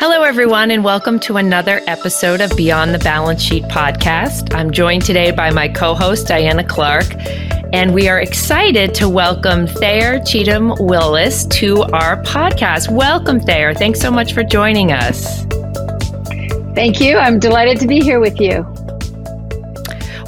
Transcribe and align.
Hello, 0.00 0.22
everyone, 0.22 0.70
and 0.70 0.84
welcome 0.84 1.18
to 1.18 1.38
another 1.38 1.80
episode 1.88 2.40
of 2.40 2.56
Beyond 2.56 2.94
the 2.94 3.00
Balance 3.00 3.42
Sheet 3.42 3.64
podcast. 3.64 4.54
I'm 4.54 4.70
joined 4.70 5.04
today 5.04 5.32
by 5.32 5.50
my 5.50 5.66
co 5.68 5.92
host, 5.92 6.28
Diana 6.28 6.62
Clark, 6.62 7.06
and 7.72 7.92
we 7.92 8.08
are 8.08 8.20
excited 8.20 8.94
to 8.94 9.08
welcome 9.08 9.66
Thayer 9.66 10.20
Cheatham 10.20 10.72
Willis 10.78 11.46
to 11.46 11.82
our 11.82 12.22
podcast. 12.22 12.92
Welcome, 12.92 13.40
Thayer. 13.40 13.74
Thanks 13.74 13.98
so 13.98 14.12
much 14.12 14.34
for 14.34 14.44
joining 14.44 14.92
us. 14.92 15.44
Thank 16.76 17.00
you. 17.00 17.16
I'm 17.16 17.40
delighted 17.40 17.80
to 17.80 17.88
be 17.88 17.98
here 17.98 18.20
with 18.20 18.40
you. 18.40 18.62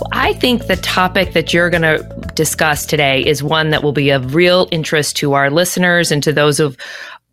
Well, 0.01 0.09
I 0.11 0.33
think 0.33 0.67
the 0.67 0.79
topic 0.83 1.33
that 1.35 1.55
you're 1.55 1.71
going 1.71 1.83
to 1.83 2.03
discuss 2.35 2.87
today 2.87 3.25
is 3.25 3.43
one 3.43 3.71
that 3.71 3.85
will 3.85 3.93
be 3.93 4.11
of 4.11 4.35
real 4.35 4.67
interest 4.73 5.15
to 5.19 5.35
our 5.35 5.49
listeners 5.49 6.11
and 6.11 6.23
to 6.25 6.33
those 6.33 6.59
of 6.59 6.77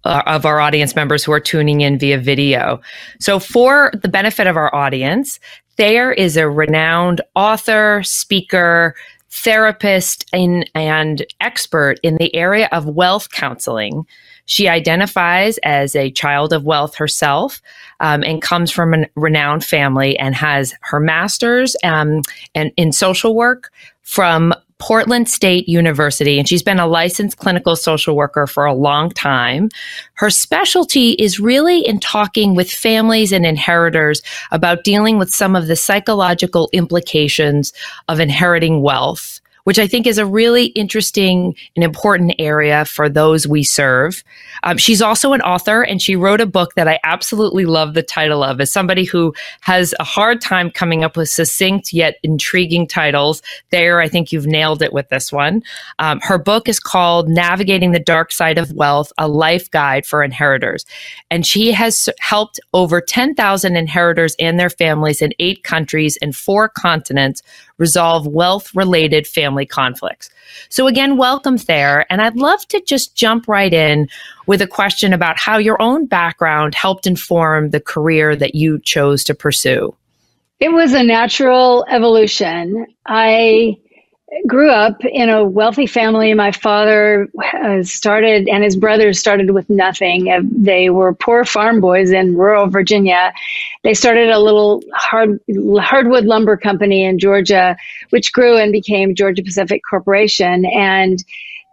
uh, 0.08 0.24
of 0.26 0.46
our 0.46 0.60
audience 0.60 0.96
members 0.96 1.24
who 1.24 1.32
are 1.32 1.40
tuning 1.40 1.82
in 1.82 2.00
via 2.00 2.18
video. 2.18 2.80
So, 3.20 3.40
for 3.40 3.92
the 4.02 4.10
benefit 4.10 4.48
of 4.48 4.56
our 4.56 4.74
audience, 4.74 5.40
Thayer 5.76 6.12
is 6.12 6.38
a 6.38 6.50
renowned 6.50 7.22
author, 7.36 8.02
speaker, 8.04 8.96
therapist, 9.30 10.26
and, 10.34 10.70
and 10.74 11.26
expert 11.40 12.00
in 12.02 12.16
the 12.18 12.34
area 12.34 12.68
of 12.72 12.86
wealth 12.86 13.30
counseling. 13.32 14.08
She 14.46 14.68
identifies 14.68 15.60
as 15.60 15.96
a 15.96 16.10
child 16.10 16.54
of 16.54 16.64
wealth 16.64 16.96
herself 16.96 17.62
um, 18.00 18.24
and 18.24 18.42
comes 18.42 18.72
from 18.72 18.94
a 18.94 19.08
renowned 19.16 19.64
family 19.64 20.18
and 20.18 20.34
has 20.34 20.74
her 20.82 21.00
master's 21.00 21.76
um, 21.84 22.22
and 22.56 22.72
in 22.78 22.92
social 22.92 23.36
work 23.36 23.72
from 24.02 24.54
Portland 24.80 25.28
State 25.28 25.68
University, 25.68 26.38
and 26.38 26.48
she's 26.48 26.64
been 26.64 26.80
a 26.80 26.88
licensed 26.88 27.38
clinical 27.38 27.76
social 27.76 28.16
worker 28.16 28.46
for 28.46 28.66
a 28.66 28.74
long 28.74 29.10
time. 29.10 29.70
Her 30.14 30.30
specialty 30.30 31.12
is 31.12 31.40
really 31.40 31.86
in 31.86 32.00
talking 32.00 32.54
with 32.54 32.72
families 32.72 33.32
and 33.32 33.46
inheritors 33.46 34.22
about 34.52 34.84
dealing 34.84 35.18
with 35.18 35.34
some 35.34 35.56
of 35.56 35.68
the 35.68 35.76
psychological 35.76 36.70
implications 36.74 37.74
of 38.08 38.20
inheriting 38.20 38.82
wealth 38.82 39.42
which 39.68 39.80
I 39.80 39.86
think 39.86 40.08
is 40.08 40.18
a 40.18 40.26
really 40.26 40.68
interesting 40.68 41.54
and 41.76 41.84
important 41.84 42.34
area 42.40 42.86
for 42.86 43.10
those 43.10 43.46
we 43.46 43.66
serve. 43.66 44.24
Um, 44.64 44.78
she's 44.78 45.02
also 45.02 45.34
an 45.34 45.42
author, 45.42 45.82
and 45.82 46.02
she 46.02 46.16
wrote 46.16 46.40
a 46.40 46.46
book 46.46 46.76
that 46.76 46.88
I 46.88 47.02
absolutely 47.04 47.66
love 47.66 47.94
the 47.94 48.02
title 48.02 48.46
of. 48.46 48.62
As 48.62 48.72
somebody 48.72 49.04
who 49.04 49.34
has 49.60 49.94
a 50.00 50.06
hard 50.06 50.40
time 50.40 50.72
coming 50.72 51.04
up 51.04 51.18
with 51.18 51.28
succinct 51.28 51.92
yet 51.92 52.16
intriguing 52.24 52.88
titles, 52.88 53.42
Thayer 53.70 54.00
I 54.00 54.08
think 54.08 54.32
you've 54.32 54.48
nailed 54.48 54.82
it 54.82 54.94
with 54.94 55.10
this 55.10 55.34
one. 55.34 55.62
Um, 56.00 56.22
her 56.22 56.38
book 56.38 56.70
is 56.70 56.80
called 56.80 57.28
"Navigating 57.28 57.92
the 57.92 58.00
Dark 58.00 58.32
Side 58.32 58.58
of 58.58 58.72
Wealth: 58.72 59.12
A 59.18 59.28
Life 59.28 59.70
Guide 59.72 60.06
for 60.06 60.24
Inheritors," 60.24 60.86
and 61.30 61.46
she 61.46 61.74
has 61.74 62.08
helped 62.22 62.58
over 62.74 63.02
10,000 63.02 63.76
inheritors 63.76 64.34
and 64.40 64.58
their 64.58 64.70
families 64.70 65.22
in 65.22 65.34
eight 65.40 65.66
countries 65.66 66.18
and 66.22 66.34
four 66.34 66.70
continents 66.70 67.42
resolve 67.78 68.28
wealth 68.28 68.74
related 68.76 69.28
family 69.28 69.66
conflicts. 69.66 70.30
So, 70.70 70.88
again, 70.88 71.18
welcome 71.18 71.58
Thayer. 71.58 72.06
And 72.10 72.22
I'd 72.22 72.36
love 72.36 72.68
to 72.70 72.82
just 72.82 73.16
jump 73.16 73.48
right 73.48 73.74
in 73.74 74.08
with 74.46 74.62
a 74.62 74.68
question 74.68 75.14
about 75.14 75.38
how 75.38 75.58
your 75.58 75.82
own 75.82 76.06
background 76.06 76.76
helped 76.76 77.08
inform 77.08 77.70
the 77.70 77.80
career 77.80 78.36
that 78.36 78.56
you 78.56 78.80
chose 78.80 79.24
to 79.26 79.36
pursue. 79.36 79.96
It 80.60 80.70
was 80.70 80.94
a 80.94 81.04
natural 81.04 81.86
evolution. 81.90 82.88
I 83.06 83.78
grew 84.46 84.70
up 84.70 85.04
in 85.06 85.30
a 85.30 85.46
wealthy 85.46 85.88
family. 85.88 86.34
My 86.34 86.52
father 86.52 87.28
uh, 87.64 87.84
started, 87.84 88.48
and 88.50 88.64
his 88.64 88.76
brothers 88.76 89.20
started 89.20 89.52
with 89.52 89.70
nothing. 89.70 90.30
Uh, 90.30 90.42
they 90.44 90.90
were 90.90 91.14
poor 91.14 91.46
farm 91.46 91.80
boys 91.80 92.12
in 92.12 92.36
rural 92.36 92.68
Virginia. 92.68 93.32
They 93.84 93.94
started 93.94 94.30
a 94.30 94.40
little 94.40 94.84
hard, 94.94 95.40
hardwood 95.80 96.26
lumber 96.26 96.58
company 96.58 97.06
in 97.06 97.20
Georgia, 97.20 97.78
which 98.10 98.34
grew 98.34 98.58
and 98.58 98.72
became 98.72 99.16
Georgia 99.16 99.44
Pacific 99.44 99.82
Corporation. 99.90 100.66
And 100.66 101.24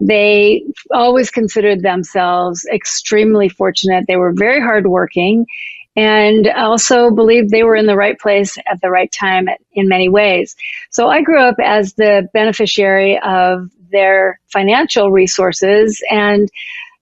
they 0.01 0.63
always 0.93 1.31
considered 1.31 1.83
themselves 1.83 2.67
extremely 2.73 3.49
fortunate. 3.49 4.05
They 4.07 4.17
were 4.17 4.33
very 4.33 4.61
hardworking 4.61 5.47
and 5.97 6.49
also 6.49 7.11
believed 7.11 7.51
they 7.51 7.63
were 7.63 7.77
in 7.77 7.87
the 7.87 7.97
right 7.97 8.19
place 8.19 8.57
at 8.71 8.81
the 8.81 8.91
right 8.91 9.11
time 9.13 9.49
in 9.73 9.89
many 9.89 10.09
ways. 10.09 10.57
So 10.91 11.09
I 11.09 11.23
grew 11.23 11.41
up 11.41 11.57
as 11.63 11.95
the 11.95 12.29
beneficiary 12.33 13.19
of 13.21 13.71
their 13.93 14.41
financial 14.53 15.13
resources 15.13 16.03
and 16.11 16.49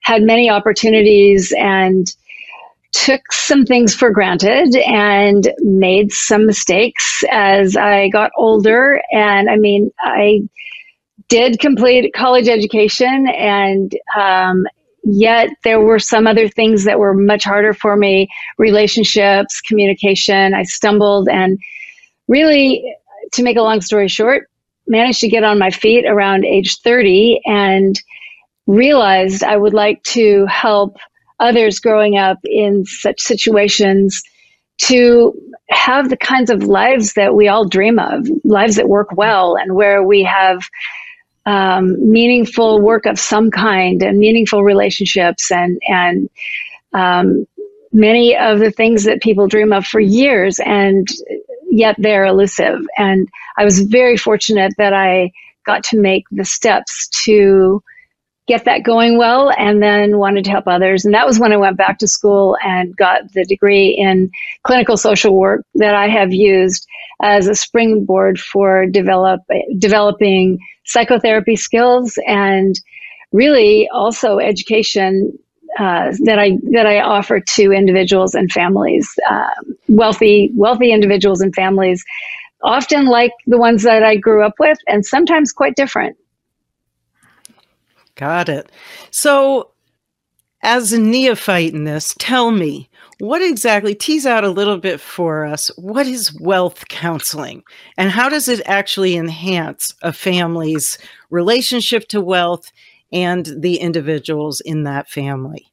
had 0.01 0.23
many 0.23 0.51
opportunities 0.51 1.53
and 1.57 2.07
took 2.93 3.33
some 3.33 3.65
things 3.65 3.95
for 3.95 4.11
granted 4.11 4.77
and 4.77 5.51
made 5.59 6.13
some 6.13 6.47
mistakes 6.47 7.25
as 7.31 7.77
I 7.77 8.11
got 8.11 8.31
older. 8.37 9.03
And 9.11 9.49
I 9.49 9.57
mean, 9.57 9.91
I 9.99 10.43
did 11.29 11.59
complete 11.59 12.13
college 12.15 12.49
education 12.49 13.27
and 13.27 13.97
um, 14.15 14.67
Yet 15.05 15.51
there 15.65 15.81
were 15.81 15.99
some 15.99 16.27
other 16.27 16.49
things 16.49 16.85
that 16.85 16.99
were 16.99 17.15
much 17.15 17.45
harder 17.45 17.75
for 17.75 17.97
me 17.97 18.29
relationships, 18.59 19.61
communication. 19.61 20.55
I 20.55 20.63
stumbled 20.63 21.29
and 21.29 21.59
really, 22.29 22.95
to 23.33 23.43
make 23.43 23.57
a 23.57 23.63
long 23.63 23.81
story 23.81 24.09
short, 24.09 24.49
managed 24.87 25.21
to 25.21 25.29
get 25.29 25.45
on 25.45 25.59
my 25.59 25.71
feet 25.71 26.07
around 26.07 26.45
age 26.45 26.79
30 26.81 27.41
and 27.45 28.01
realized 28.67 29.43
I 29.43 29.57
would 29.57 29.75
like 29.75 30.03
to 30.05 30.47
help 30.47 30.97
others 31.41 31.81
growing 31.81 32.17
up 32.17 32.39
in 32.45 32.85
such 32.85 33.21
situations 33.21 34.23
to 34.79 35.33
have 35.71 36.11
the 36.11 36.17
kinds 36.17 36.51
of 36.51 36.65
lives 36.65 37.15
that 37.15 37.35
we 37.35 37.49
all 37.49 37.67
dream 37.67 37.99
of, 37.99 38.29
lives 38.45 38.77
that 38.77 38.89
work 38.89 39.09
well 39.17 39.57
and 39.57 39.75
where 39.75 40.03
we 40.03 40.23
have 40.23 40.63
um, 41.47 42.11
meaningful 42.11 42.81
work 42.81 43.07
of 43.07 43.19
some 43.19 43.51
kind 43.51 44.03
and 44.03 44.19
meaningful 44.19 44.63
relationships 44.63 45.51
and 45.51 45.81
and 45.89 46.31
um, 46.93 47.47
many 47.93 48.37
of 48.37 48.59
the 48.59 48.71
things 48.71 49.05
that 49.05 49.23
people 49.23 49.49
dream 49.49 49.73
of 49.73 49.85
for 49.87 50.01
years 50.01 50.59
and 50.61 51.09
yet 51.71 51.97
they're 51.99 52.27
elusive. 52.27 52.81
And 52.97 53.29
i 53.57 53.65
was 53.65 53.81
very 53.81 54.17
fortunate 54.17 54.73
that 54.79 54.93
i 54.93 55.33
got 55.65 55.85
to 55.85 55.99
make 55.99 56.25
the 56.31 56.45
steps 56.45 57.09
to 57.25 57.83
get 58.53 58.67
that 58.67 58.83
going 58.83 59.17
well 59.17 59.51
and 59.57 59.83
then 59.83 60.19
wanted 60.19 60.45
to 60.45 60.51
help 60.51 60.67
others 60.67 61.07
and 61.07 61.15
that 61.15 61.27
was 61.27 61.39
when 61.39 61.53
i 61.53 61.57
went 61.57 61.79
back 61.79 61.99
to 61.99 62.07
school 62.07 62.55
and 62.63 62.95
got 62.97 63.33
the 63.33 63.47
degree 63.47 63.89
in 63.89 64.31
clinical 64.63 64.99
social 64.99 65.35
work 65.35 65.65
that 65.75 65.95
i 65.95 66.07
have 66.07 66.35
used 66.35 66.87
as 67.23 67.49
a 67.49 67.55
springboard 67.55 68.39
for 68.39 68.85
develop 68.85 69.41
developing 69.79 70.59
psychotherapy 70.85 71.57
skills 71.57 72.19
and 72.27 72.79
really 73.33 73.89
also 73.89 74.39
education 74.39 75.33
uh, 75.79 76.13
that 76.25 76.39
I 76.39 76.59
that 76.73 76.87
I 76.87 77.01
offer 77.01 77.41
to 77.41 77.73
individuals 77.73 78.35
and 78.35 78.53
families, 78.53 79.09
uh, 79.31 79.55
wealthy 79.89 80.51
wealthy 80.55 80.93
individuals 80.93 81.41
and 81.41 81.55
families, 81.55 82.05
often 82.63 83.07
like 83.07 83.33
the 83.47 83.57
ones 83.57 83.83
that 83.85 84.03
I 84.03 84.17
grew 84.17 84.45
up 84.45 84.53
with, 84.59 84.77
and 84.87 85.07
sometimes 85.07 85.51
quite 85.51 85.75
different. 85.75 86.15
Got 88.17 88.49
it. 88.49 88.71
So, 89.11 89.71
as 90.63 90.93
a 90.93 90.99
neophyte 90.99 91.73
in 91.73 91.85
this, 91.85 92.15
tell 92.19 92.51
me 92.51 92.89
what 93.19 93.43
exactly, 93.43 93.95
tease 93.95 94.27
out 94.27 94.43
a 94.43 94.51
little 94.51 94.79
bit 94.79 95.01
for 95.01 95.45
us, 95.45 95.71
what 95.77 96.07
is 96.07 96.37
wealth 96.41 96.89
counseling 96.89 97.63
and 97.97 98.11
how 98.11 98.29
does 98.29 98.49
it 98.49 98.61
actually 98.67 99.17
enhance 99.17 99.95
a 100.03 100.13
family's 100.13 100.99
relationship 101.31 102.09
to 102.09 102.21
wealth 102.21 102.73
and 103.13 103.47
the 103.59 103.77
individuals 103.77 104.61
in 104.61 104.85
that 104.85 105.09
family? 105.09 105.67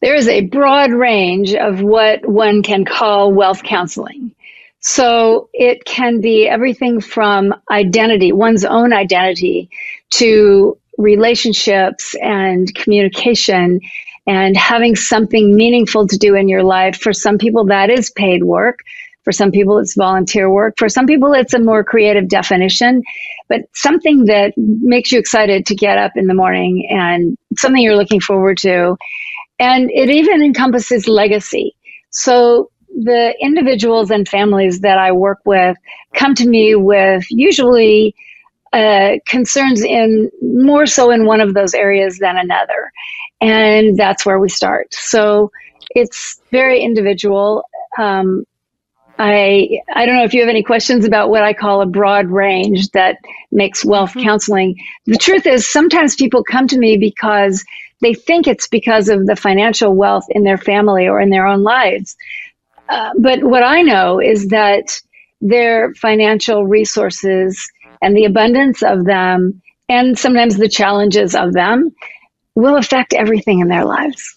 There 0.00 0.14
is 0.14 0.28
a 0.28 0.46
broad 0.46 0.92
range 0.92 1.54
of 1.54 1.82
what 1.82 2.26
one 2.26 2.62
can 2.62 2.84
call 2.84 3.32
wealth 3.32 3.62
counseling. 3.64 4.34
So 4.80 5.50
it 5.52 5.84
can 5.84 6.20
be 6.20 6.48
everything 6.48 7.00
from 7.00 7.52
identity, 7.70 8.32
one's 8.32 8.64
own 8.64 8.92
identity, 8.92 9.70
to 10.10 10.78
relationships 10.98 12.14
and 12.20 12.74
communication 12.74 13.80
and 14.26 14.56
having 14.56 14.94
something 14.94 15.56
meaningful 15.56 16.06
to 16.06 16.18
do 16.18 16.34
in 16.34 16.48
your 16.48 16.62
life. 16.62 16.96
For 17.00 17.14
some 17.14 17.38
people, 17.38 17.64
that 17.66 17.88
is 17.88 18.10
paid 18.10 18.44
work. 18.44 18.80
For 19.24 19.32
some 19.32 19.50
people, 19.50 19.78
it's 19.78 19.94
volunteer 19.94 20.50
work. 20.50 20.74
For 20.76 20.88
some 20.88 21.06
people, 21.06 21.32
it's 21.32 21.54
a 21.54 21.58
more 21.58 21.82
creative 21.82 22.28
definition, 22.28 23.02
but 23.48 23.62
something 23.74 24.26
that 24.26 24.52
makes 24.56 25.12
you 25.12 25.18
excited 25.18 25.66
to 25.66 25.74
get 25.74 25.98
up 25.98 26.12
in 26.16 26.26
the 26.26 26.34
morning 26.34 26.86
and 26.90 27.36
something 27.56 27.82
you're 27.82 27.96
looking 27.96 28.20
forward 28.20 28.58
to. 28.58 28.96
And 29.58 29.90
it 29.90 30.10
even 30.10 30.42
encompasses 30.42 31.08
legacy. 31.08 31.74
So 32.10 32.70
the 32.88 33.34
individuals 33.40 34.10
and 34.10 34.28
families 34.28 34.80
that 34.80 34.98
I 34.98 35.12
work 35.12 35.38
with 35.44 35.76
come 36.14 36.34
to 36.36 36.48
me 36.48 36.74
with 36.74 37.24
usually 37.30 38.14
uh, 38.72 39.16
concerns 39.26 39.82
in 39.82 40.30
more 40.42 40.86
so 40.86 41.10
in 41.10 41.24
one 41.24 41.40
of 41.40 41.54
those 41.54 41.74
areas 41.74 42.18
than 42.18 42.36
another. 42.36 42.92
And 43.40 43.96
that's 43.96 44.26
where 44.26 44.38
we 44.38 44.48
start. 44.48 44.92
So 44.94 45.50
it's 45.90 46.40
very 46.50 46.80
individual. 46.80 47.64
Um, 47.96 48.44
I 49.18 49.80
I 49.94 50.06
don't 50.06 50.16
know 50.16 50.24
if 50.24 50.32
you 50.32 50.40
have 50.40 50.48
any 50.48 50.62
questions 50.62 51.04
about 51.04 51.30
what 51.30 51.42
I 51.42 51.52
call 51.52 51.80
a 51.80 51.86
broad 51.86 52.26
range 52.26 52.90
that 52.90 53.18
makes 53.50 53.84
wealth 53.84 54.10
mm-hmm. 54.10 54.22
counseling. 54.22 54.76
The 55.06 55.16
truth 55.16 55.46
is 55.46 55.68
sometimes 55.68 56.14
people 56.14 56.44
come 56.44 56.68
to 56.68 56.78
me 56.78 56.96
because 56.96 57.64
they 58.00 58.14
think 58.14 58.46
it's 58.46 58.68
because 58.68 59.08
of 59.08 59.26
the 59.26 59.34
financial 59.34 59.94
wealth 59.94 60.26
in 60.30 60.44
their 60.44 60.58
family 60.58 61.08
or 61.08 61.20
in 61.20 61.30
their 61.30 61.46
own 61.46 61.62
lives. 61.62 62.16
Uh, 62.88 63.10
but 63.18 63.42
what 63.42 63.62
I 63.62 63.82
know 63.82 64.20
is 64.20 64.48
that 64.48 65.00
their 65.40 65.94
financial 65.94 66.66
resources 66.66 67.70
and 68.02 68.16
the 68.16 68.24
abundance 68.24 68.82
of 68.82 69.04
them, 69.04 69.60
and 69.88 70.18
sometimes 70.18 70.56
the 70.56 70.68
challenges 70.68 71.34
of 71.34 71.52
them, 71.52 71.94
will 72.54 72.76
affect 72.76 73.14
everything 73.14 73.60
in 73.60 73.68
their 73.68 73.84
lives. 73.84 74.36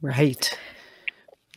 Right. 0.00 0.56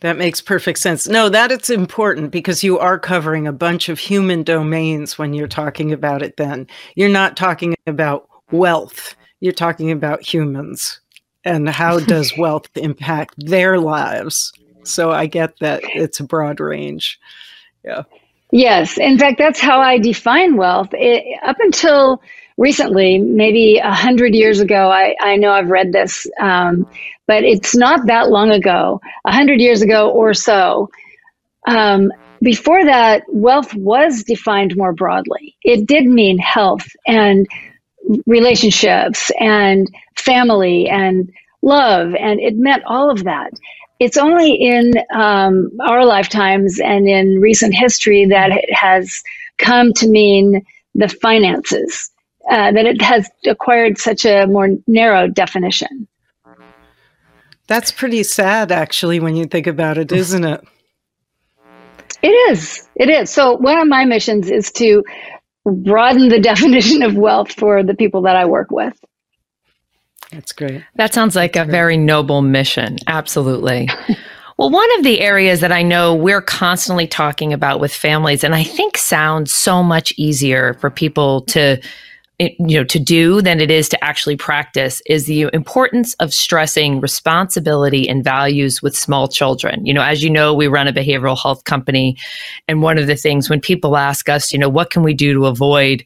That 0.02 0.18
makes 0.18 0.40
perfect 0.40 0.80
sense. 0.80 1.06
No, 1.06 1.28
that 1.28 1.52
it's 1.52 1.70
important 1.70 2.32
because 2.32 2.64
you 2.64 2.78
are 2.78 2.98
covering 2.98 3.46
a 3.46 3.52
bunch 3.52 3.88
of 3.88 4.00
human 4.00 4.42
domains 4.42 5.16
when 5.16 5.32
you're 5.32 5.46
talking 5.46 5.92
about 5.92 6.22
it, 6.22 6.36
then. 6.36 6.66
You're 6.96 7.08
not 7.08 7.36
talking 7.36 7.76
about 7.86 8.28
wealth, 8.50 9.14
you're 9.40 9.52
talking 9.52 9.92
about 9.92 10.22
humans 10.22 11.00
and 11.44 11.68
how 11.68 11.98
does 12.00 12.36
wealth 12.36 12.68
impact 12.74 13.34
their 13.38 13.78
lives. 13.78 14.52
So 14.84 15.12
I 15.12 15.26
get 15.26 15.54
that 15.60 15.82
it's 15.84 16.18
a 16.18 16.24
broad 16.24 16.58
range. 16.58 17.20
Yeah. 17.84 18.02
Yes. 18.52 18.98
In 18.98 19.18
fact, 19.18 19.38
that's 19.38 19.60
how 19.60 19.80
I 19.80 19.98
define 19.98 20.56
wealth. 20.56 20.90
It, 20.92 21.24
up 21.42 21.56
until 21.58 22.22
recently, 22.58 23.18
maybe 23.18 23.78
a 23.78 23.92
hundred 23.92 24.34
years 24.34 24.60
ago, 24.60 24.90
I, 24.90 25.16
I 25.20 25.36
know 25.36 25.50
I've 25.50 25.70
read 25.70 25.92
this, 25.92 26.26
um, 26.38 26.86
but 27.26 27.44
it's 27.44 27.74
not 27.74 28.06
that 28.08 28.28
long 28.28 28.50
ago, 28.50 29.00
a 29.24 29.32
hundred 29.32 29.60
years 29.60 29.80
ago 29.80 30.10
or 30.10 30.34
so. 30.34 30.90
Um, 31.66 32.12
before 32.42 32.84
that, 32.84 33.22
wealth 33.28 33.74
was 33.74 34.24
defined 34.24 34.76
more 34.76 34.92
broadly. 34.92 35.56
It 35.62 35.86
did 35.86 36.04
mean 36.04 36.38
health 36.38 36.86
and 37.06 37.46
relationships 38.26 39.30
and 39.40 39.88
family 40.16 40.88
and 40.90 41.32
love, 41.62 42.14
and 42.14 42.40
it 42.40 42.56
meant 42.56 42.82
all 42.86 43.10
of 43.10 43.24
that 43.24 43.52
it's 44.02 44.16
only 44.16 44.52
in 44.54 44.94
um, 45.14 45.70
our 45.80 46.04
lifetimes 46.04 46.80
and 46.80 47.08
in 47.08 47.40
recent 47.40 47.72
history 47.74 48.24
that 48.26 48.50
it 48.50 48.72
has 48.74 49.22
come 49.58 49.92
to 49.94 50.08
mean 50.08 50.62
the 50.96 51.08
finances, 51.08 52.10
uh, 52.50 52.72
that 52.72 52.84
it 52.84 53.00
has 53.00 53.30
acquired 53.46 53.98
such 53.98 54.24
a 54.24 54.46
more 54.46 54.68
narrow 54.88 55.28
definition. 55.28 56.08
That's 57.68 57.92
pretty 57.92 58.24
sad, 58.24 58.72
actually, 58.72 59.20
when 59.20 59.36
you 59.36 59.46
think 59.46 59.68
about 59.68 59.98
it, 59.98 60.10
isn't 60.12 60.44
it? 60.44 60.64
It 62.24 62.52
is. 62.52 62.88
It 62.94 63.08
is. 63.08 63.30
So, 63.30 63.56
one 63.56 63.78
of 63.78 63.88
my 63.88 64.04
missions 64.04 64.48
is 64.48 64.70
to 64.72 65.02
broaden 65.64 66.28
the 66.28 66.38
definition 66.52 67.02
of 67.02 67.16
wealth 67.16 67.50
for 67.50 67.82
the 67.82 67.94
people 67.94 68.22
that 68.22 68.36
I 68.36 68.44
work 68.44 68.70
with. 68.70 68.96
That's 70.32 70.52
great. 70.52 70.82
That 70.96 71.12
sounds 71.12 71.36
like 71.36 71.52
That's 71.52 71.64
a 71.64 71.66
great. 71.66 71.76
very 71.76 71.96
noble 71.96 72.42
mission. 72.42 72.96
Absolutely. 73.06 73.88
well, 74.58 74.70
one 74.70 74.98
of 74.98 75.04
the 75.04 75.20
areas 75.20 75.60
that 75.60 75.72
I 75.72 75.82
know 75.82 76.14
we're 76.14 76.42
constantly 76.42 77.06
talking 77.06 77.52
about 77.52 77.80
with 77.80 77.92
families, 77.92 78.42
and 78.42 78.54
I 78.54 78.64
think 78.64 78.96
sounds 78.96 79.52
so 79.52 79.82
much 79.82 80.12
easier 80.16 80.74
for 80.74 80.90
people 80.90 81.42
to 81.42 81.78
eh, 82.40 82.48
you 82.58 82.78
know 82.78 82.84
to 82.84 82.98
do 82.98 83.42
than 83.42 83.60
it 83.60 83.70
is 83.70 83.90
to 83.90 84.02
actually 84.02 84.36
practice 84.36 85.02
is 85.06 85.26
the 85.26 85.50
importance 85.52 86.14
of 86.14 86.32
stressing 86.32 87.00
responsibility 87.00 88.08
and 88.08 88.24
values 88.24 88.80
with 88.80 88.96
small 88.96 89.28
children 89.28 89.84
you 89.84 89.92
know 89.92 90.02
as 90.02 90.24
you 90.24 90.30
know 90.30 90.54
we 90.54 90.66
run 90.66 90.88
a 90.88 90.92
behavioral 90.94 91.38
health 91.38 91.64
company 91.64 92.16
and 92.68 92.80
one 92.80 92.96
of 92.96 93.06
the 93.06 93.16
things 93.16 93.50
when 93.50 93.60
people 93.60 93.98
ask 93.98 94.30
us 94.30 94.50
you 94.50 94.58
know 94.58 94.70
what 94.70 94.88
can 94.88 95.02
we 95.02 95.12
do 95.12 95.34
to 95.34 95.44
avoid 95.44 96.04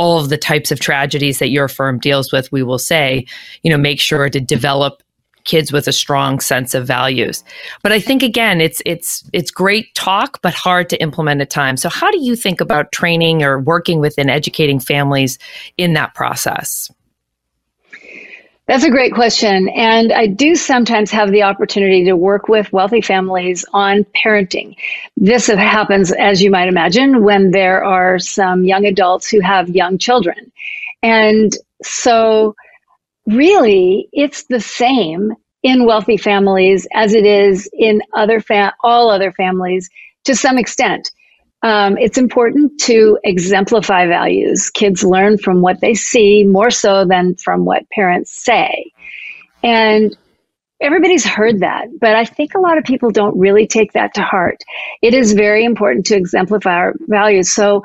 all 0.00 0.18
of 0.18 0.30
the 0.30 0.38
types 0.38 0.72
of 0.72 0.80
tragedies 0.80 1.40
that 1.40 1.50
your 1.50 1.68
firm 1.68 1.98
deals 1.98 2.32
with, 2.32 2.50
we 2.50 2.62
will 2.62 2.78
say, 2.78 3.26
you 3.62 3.70
know, 3.70 3.76
make 3.76 4.00
sure 4.00 4.30
to 4.30 4.40
develop 4.40 5.02
kids 5.44 5.72
with 5.72 5.86
a 5.86 5.92
strong 5.92 6.40
sense 6.40 6.74
of 6.74 6.86
values. 6.86 7.44
But 7.82 7.92
I 7.92 8.00
think 8.00 8.22
again, 8.22 8.62
it's 8.62 8.80
it's 8.86 9.28
it's 9.34 9.50
great 9.50 9.94
talk, 9.94 10.40
but 10.40 10.54
hard 10.54 10.88
to 10.88 11.02
implement 11.02 11.42
at 11.42 11.50
times. 11.50 11.82
So 11.82 11.90
how 11.90 12.10
do 12.10 12.18
you 12.18 12.34
think 12.34 12.62
about 12.62 12.92
training 12.92 13.42
or 13.42 13.60
working 13.60 14.00
with 14.00 14.14
and 14.16 14.30
educating 14.30 14.80
families 14.80 15.38
in 15.76 15.92
that 15.92 16.14
process? 16.14 16.90
That's 18.70 18.84
a 18.84 18.90
great 18.90 19.14
question. 19.14 19.68
And 19.70 20.12
I 20.12 20.28
do 20.28 20.54
sometimes 20.54 21.10
have 21.10 21.32
the 21.32 21.42
opportunity 21.42 22.04
to 22.04 22.14
work 22.14 22.46
with 22.48 22.72
wealthy 22.72 23.00
families 23.00 23.64
on 23.72 24.06
parenting. 24.16 24.76
This 25.16 25.48
happens, 25.48 26.12
as 26.12 26.40
you 26.40 26.52
might 26.52 26.68
imagine, 26.68 27.24
when 27.24 27.50
there 27.50 27.84
are 27.84 28.20
some 28.20 28.62
young 28.62 28.86
adults 28.86 29.28
who 29.28 29.40
have 29.40 29.70
young 29.70 29.98
children. 29.98 30.52
And 31.02 31.52
so, 31.82 32.54
really, 33.26 34.08
it's 34.12 34.44
the 34.44 34.60
same 34.60 35.32
in 35.64 35.84
wealthy 35.84 36.16
families 36.16 36.86
as 36.94 37.12
it 37.12 37.26
is 37.26 37.68
in 37.74 38.02
other 38.14 38.38
fa- 38.38 38.74
all 38.84 39.10
other 39.10 39.32
families 39.32 39.90
to 40.26 40.36
some 40.36 40.58
extent. 40.58 41.10
Um, 41.62 41.98
it's 41.98 42.16
important 42.18 42.80
to 42.82 43.18
exemplify 43.22 44.06
values. 44.06 44.70
Kids 44.70 45.04
learn 45.04 45.36
from 45.36 45.60
what 45.60 45.80
they 45.80 45.94
see 45.94 46.44
more 46.44 46.70
so 46.70 47.04
than 47.04 47.34
from 47.34 47.64
what 47.64 47.88
parents 47.90 48.32
say. 48.32 48.92
And 49.62 50.16
everybody's 50.80 51.26
heard 51.26 51.60
that, 51.60 51.88
but 52.00 52.16
I 52.16 52.24
think 52.24 52.54
a 52.54 52.60
lot 52.60 52.78
of 52.78 52.84
people 52.84 53.10
don't 53.10 53.38
really 53.38 53.66
take 53.66 53.92
that 53.92 54.14
to 54.14 54.22
heart. 54.22 54.62
It 55.02 55.12
is 55.12 55.34
very 55.34 55.64
important 55.64 56.06
to 56.06 56.16
exemplify 56.16 56.72
our 56.72 56.94
values. 57.00 57.52
So, 57.52 57.82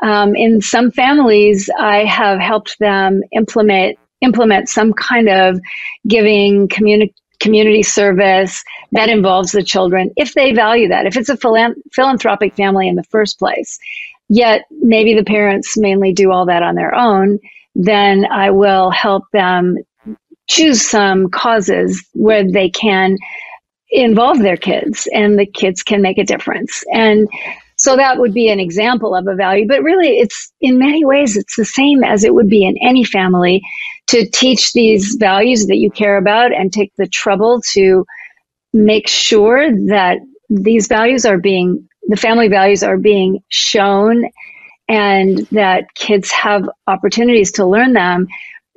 um, 0.00 0.34
in 0.34 0.62
some 0.62 0.90
families, 0.90 1.68
I 1.78 2.04
have 2.04 2.38
helped 2.38 2.78
them 2.78 3.20
implement 3.32 3.98
implement 4.20 4.68
some 4.68 4.92
kind 4.92 5.28
of 5.28 5.60
giving 6.06 6.68
communi- 6.68 7.12
community 7.40 7.82
service 7.82 8.62
that 8.92 9.08
involves 9.08 9.52
the 9.52 9.62
children 9.62 10.10
if 10.16 10.34
they 10.34 10.52
value 10.52 10.88
that, 10.88 11.06
if 11.06 11.16
it's 11.16 11.28
a 11.28 11.36
philanthropic 11.36 12.54
family 12.56 12.88
in 12.88 12.96
the 12.96 13.04
first 13.04 13.38
place. 13.38 13.78
Yet 14.28 14.66
maybe 14.70 15.14
the 15.14 15.24
parents 15.24 15.76
mainly 15.78 16.12
do 16.12 16.32
all 16.32 16.44
that 16.46 16.62
on 16.62 16.74
their 16.74 16.94
own, 16.94 17.38
then 17.74 18.26
I 18.30 18.50
will 18.50 18.90
help 18.90 19.24
them 19.32 19.78
choose 20.48 20.82
some 20.82 21.30
causes 21.30 22.04
where 22.12 22.50
they 22.50 22.68
can 22.70 23.16
involve 23.90 24.38
their 24.40 24.56
kids 24.56 25.08
and 25.14 25.38
the 25.38 25.46
kids 25.46 25.82
can 25.82 26.02
make 26.02 26.18
a 26.18 26.24
difference. 26.24 26.84
And 26.92 27.28
so 27.78 27.96
that 27.96 28.18
would 28.18 28.34
be 28.34 28.48
an 28.48 28.58
example 28.58 29.14
of 29.14 29.28
a 29.28 29.36
value, 29.36 29.66
but 29.66 29.82
really 29.82 30.18
it's 30.18 30.52
in 30.60 30.78
many 30.78 31.04
ways 31.04 31.36
it's 31.36 31.56
the 31.56 31.64
same 31.64 32.02
as 32.02 32.24
it 32.24 32.34
would 32.34 32.48
be 32.48 32.64
in 32.64 32.76
any 32.82 33.04
family 33.04 33.62
to 34.08 34.28
teach 34.30 34.72
these 34.72 35.14
values 35.14 35.66
that 35.68 35.76
you 35.78 35.90
care 35.90 36.16
about 36.16 36.52
and 36.52 36.72
take 36.72 36.92
the 36.96 37.06
trouble 37.06 37.62
to 37.72 38.04
make 38.72 39.06
sure 39.06 39.70
that 39.86 40.18
these 40.50 40.88
values 40.88 41.24
are 41.24 41.38
being 41.38 41.88
the 42.08 42.16
family 42.16 42.48
values 42.48 42.82
are 42.82 42.96
being 42.96 43.38
shown 43.48 44.24
and 44.88 45.38
that 45.52 45.94
kids 45.94 46.30
have 46.30 46.68
opportunities 46.86 47.52
to 47.52 47.66
learn 47.66 47.92
them 47.92 48.26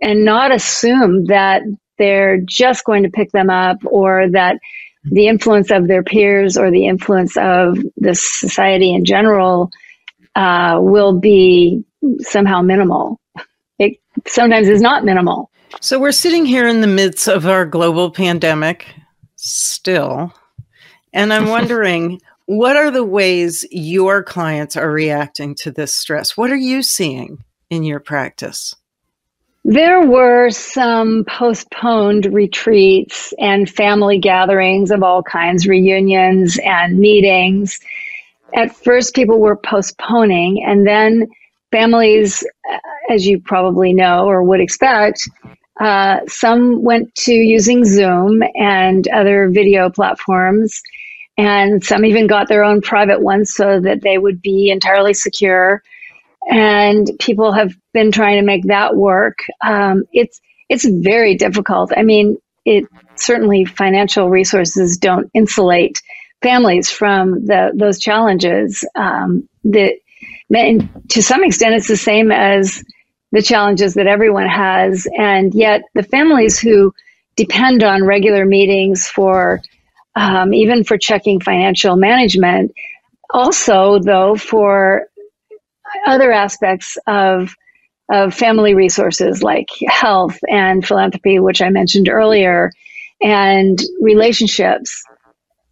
and 0.01 0.25
not 0.25 0.51
assume 0.51 1.25
that 1.25 1.61
they're 1.97 2.37
just 2.45 2.83
going 2.85 3.03
to 3.03 3.09
pick 3.09 3.31
them 3.31 3.49
up 3.49 3.77
or 3.85 4.29
that 4.29 4.57
the 5.03 5.27
influence 5.27 5.71
of 5.71 5.87
their 5.87 6.03
peers 6.03 6.57
or 6.57 6.71
the 6.71 6.85
influence 6.85 7.35
of 7.37 7.77
the 7.97 8.13
society 8.13 8.93
in 8.93 9.05
general 9.05 9.71
uh, 10.35 10.77
will 10.81 11.19
be 11.19 11.83
somehow 12.19 12.61
minimal. 12.61 13.19
It 13.79 13.97
sometimes 14.27 14.67
is 14.67 14.81
not 14.81 15.03
minimal. 15.03 15.49
So 15.79 15.99
we're 15.99 16.11
sitting 16.11 16.45
here 16.45 16.67
in 16.67 16.81
the 16.81 16.87
midst 16.87 17.27
of 17.27 17.47
our 17.47 17.65
global 17.65 18.11
pandemic 18.11 18.87
still. 19.35 20.33
And 21.13 21.33
I'm 21.33 21.47
wondering 21.49 22.21
what 22.45 22.75
are 22.75 22.91
the 22.91 23.05
ways 23.05 23.65
your 23.71 24.23
clients 24.23 24.75
are 24.75 24.91
reacting 24.91 25.55
to 25.55 25.71
this 25.71 25.93
stress? 25.93 26.35
What 26.35 26.51
are 26.51 26.57
you 26.57 26.83
seeing 26.83 27.43
in 27.69 27.83
your 27.83 27.99
practice? 27.99 28.75
There 29.63 30.01
were 30.01 30.49
some 30.49 31.23
postponed 31.27 32.25
retreats 32.33 33.31
and 33.37 33.69
family 33.69 34.17
gatherings 34.17 34.89
of 34.89 35.03
all 35.03 35.21
kinds, 35.21 35.67
reunions 35.67 36.59
and 36.63 36.97
meetings. 36.97 37.79
at 38.53 38.75
first 38.75 39.15
people 39.15 39.39
were 39.39 39.55
postponing, 39.55 40.63
and 40.65 40.85
then 40.85 41.27
families, 41.71 42.43
uh, 42.71 42.77
as 43.13 43.25
you 43.25 43.39
probably 43.39 43.93
know 43.93 44.25
or 44.25 44.43
would 44.43 44.59
expect, 44.59 45.29
uh, 45.79 46.19
some 46.27 46.83
went 46.83 47.13
to 47.15 47.33
using 47.33 47.85
Zoom 47.85 48.43
and 48.55 49.07
other 49.09 49.49
video 49.49 49.89
platforms, 49.89 50.81
and 51.37 51.83
some 51.83 52.05
even 52.05 52.27
got 52.27 52.49
their 52.49 52.63
own 52.63 52.81
private 52.81 53.21
ones 53.21 53.53
so 53.53 53.79
that 53.79 54.01
they 54.01 54.17
would 54.17 54.41
be 54.41 54.69
entirely 54.69 55.13
secure. 55.13 55.81
And 56.49 57.09
people 57.19 57.51
have 57.51 57.73
been 57.93 58.11
trying 58.11 58.37
to 58.37 58.45
make 58.45 58.65
that 58.67 58.95
work. 58.95 59.37
Um, 59.63 60.03
it's 60.11 60.41
it's 60.69 60.85
very 60.85 61.35
difficult. 61.35 61.91
I 61.95 62.03
mean, 62.03 62.37
it 62.65 62.85
certainly 63.15 63.65
financial 63.65 64.29
resources 64.29 64.97
don't 64.97 65.29
insulate 65.33 66.01
families 66.41 66.89
from 66.89 67.45
the, 67.45 67.71
those 67.75 67.99
challenges. 67.99 68.85
Um, 68.95 69.47
that 69.65 69.95
to 71.09 71.21
some 71.21 71.43
extent, 71.43 71.75
it's 71.75 71.87
the 71.87 71.97
same 71.97 72.31
as 72.31 72.83
the 73.31 73.41
challenges 73.41 73.93
that 73.93 74.07
everyone 74.07 74.47
has, 74.47 75.07
and 75.17 75.53
yet 75.53 75.83
the 75.93 76.03
families 76.03 76.59
who 76.59 76.93
depend 77.35 77.83
on 77.83 78.05
regular 78.05 78.45
meetings 78.45 79.07
for 79.07 79.61
um, 80.15 80.53
even 80.53 80.83
for 80.83 80.97
checking 80.97 81.39
financial 81.39 81.95
management, 81.95 82.73
also 83.29 83.99
though 83.99 84.35
for 84.35 85.07
other 86.05 86.31
aspects 86.31 86.97
of 87.07 87.55
of 88.11 88.33
family 88.33 88.73
resources 88.73 89.41
like 89.41 89.69
health 89.87 90.37
and 90.49 90.85
philanthropy, 90.85 91.39
which 91.39 91.61
I 91.61 91.69
mentioned 91.69 92.09
earlier, 92.09 92.71
and 93.21 93.79
relationships. 94.01 95.03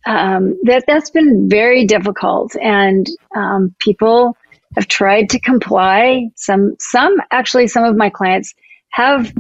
Um, 0.05 0.57
that 0.63 0.85
that's 0.87 1.09
been 1.09 1.49
very 1.49 1.85
difficult, 1.85 2.55
and 2.61 3.05
um, 3.35 3.75
people 3.79 4.37
have 4.75 4.87
tried 4.87 5.29
to 5.31 5.39
comply. 5.39 6.29
Some 6.35 6.75
some 6.79 7.17
actually 7.31 7.67
some 7.67 7.83
of 7.83 7.97
my 7.97 8.09
clients 8.09 8.53
have 8.89 9.33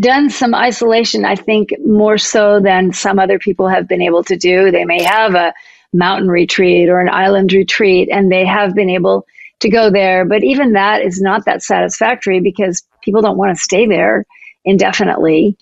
done 0.00 0.30
some 0.30 0.54
isolation. 0.54 1.24
I 1.24 1.36
think 1.36 1.70
more 1.84 2.18
so 2.18 2.60
than 2.60 2.92
some 2.92 3.18
other 3.18 3.38
people 3.38 3.68
have 3.68 3.86
been 3.86 4.02
able 4.02 4.24
to 4.24 4.36
do. 4.36 4.70
They 4.70 4.84
may 4.84 5.02
have 5.02 5.34
a 5.34 5.54
mountain 5.92 6.28
retreat 6.28 6.88
or 6.88 7.00
an 7.00 7.08
island 7.08 7.52
retreat, 7.52 8.08
and 8.10 8.32
they 8.32 8.44
have 8.44 8.74
been 8.74 8.90
able 8.90 9.26
to 9.62 9.70
go 9.70 9.90
there. 9.90 10.24
But 10.24 10.44
even 10.44 10.72
that 10.72 11.02
is 11.02 11.20
not 11.20 11.44
that 11.46 11.62
satisfactory 11.62 12.40
because 12.40 12.82
people 13.02 13.22
don't 13.22 13.38
want 13.38 13.56
to 13.56 13.62
stay 13.62 13.86
there 13.86 14.24
indefinitely. 14.64 15.56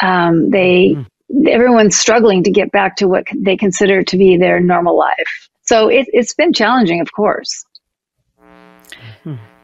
Um, 0.00 0.50
they 0.50 0.96
mm. 0.96 1.48
everyone's 1.48 1.96
struggling 1.96 2.42
to 2.44 2.50
get 2.50 2.70
back 2.70 2.96
to 2.96 3.08
what 3.08 3.24
they 3.34 3.56
consider 3.56 4.04
to 4.04 4.16
be 4.16 4.36
their 4.36 4.60
normal 4.60 4.96
life. 4.96 5.48
So 5.62 5.88
it, 5.88 6.06
it's 6.12 6.34
been 6.34 6.52
challenging, 6.52 7.00
of 7.00 7.12
course. 7.12 7.64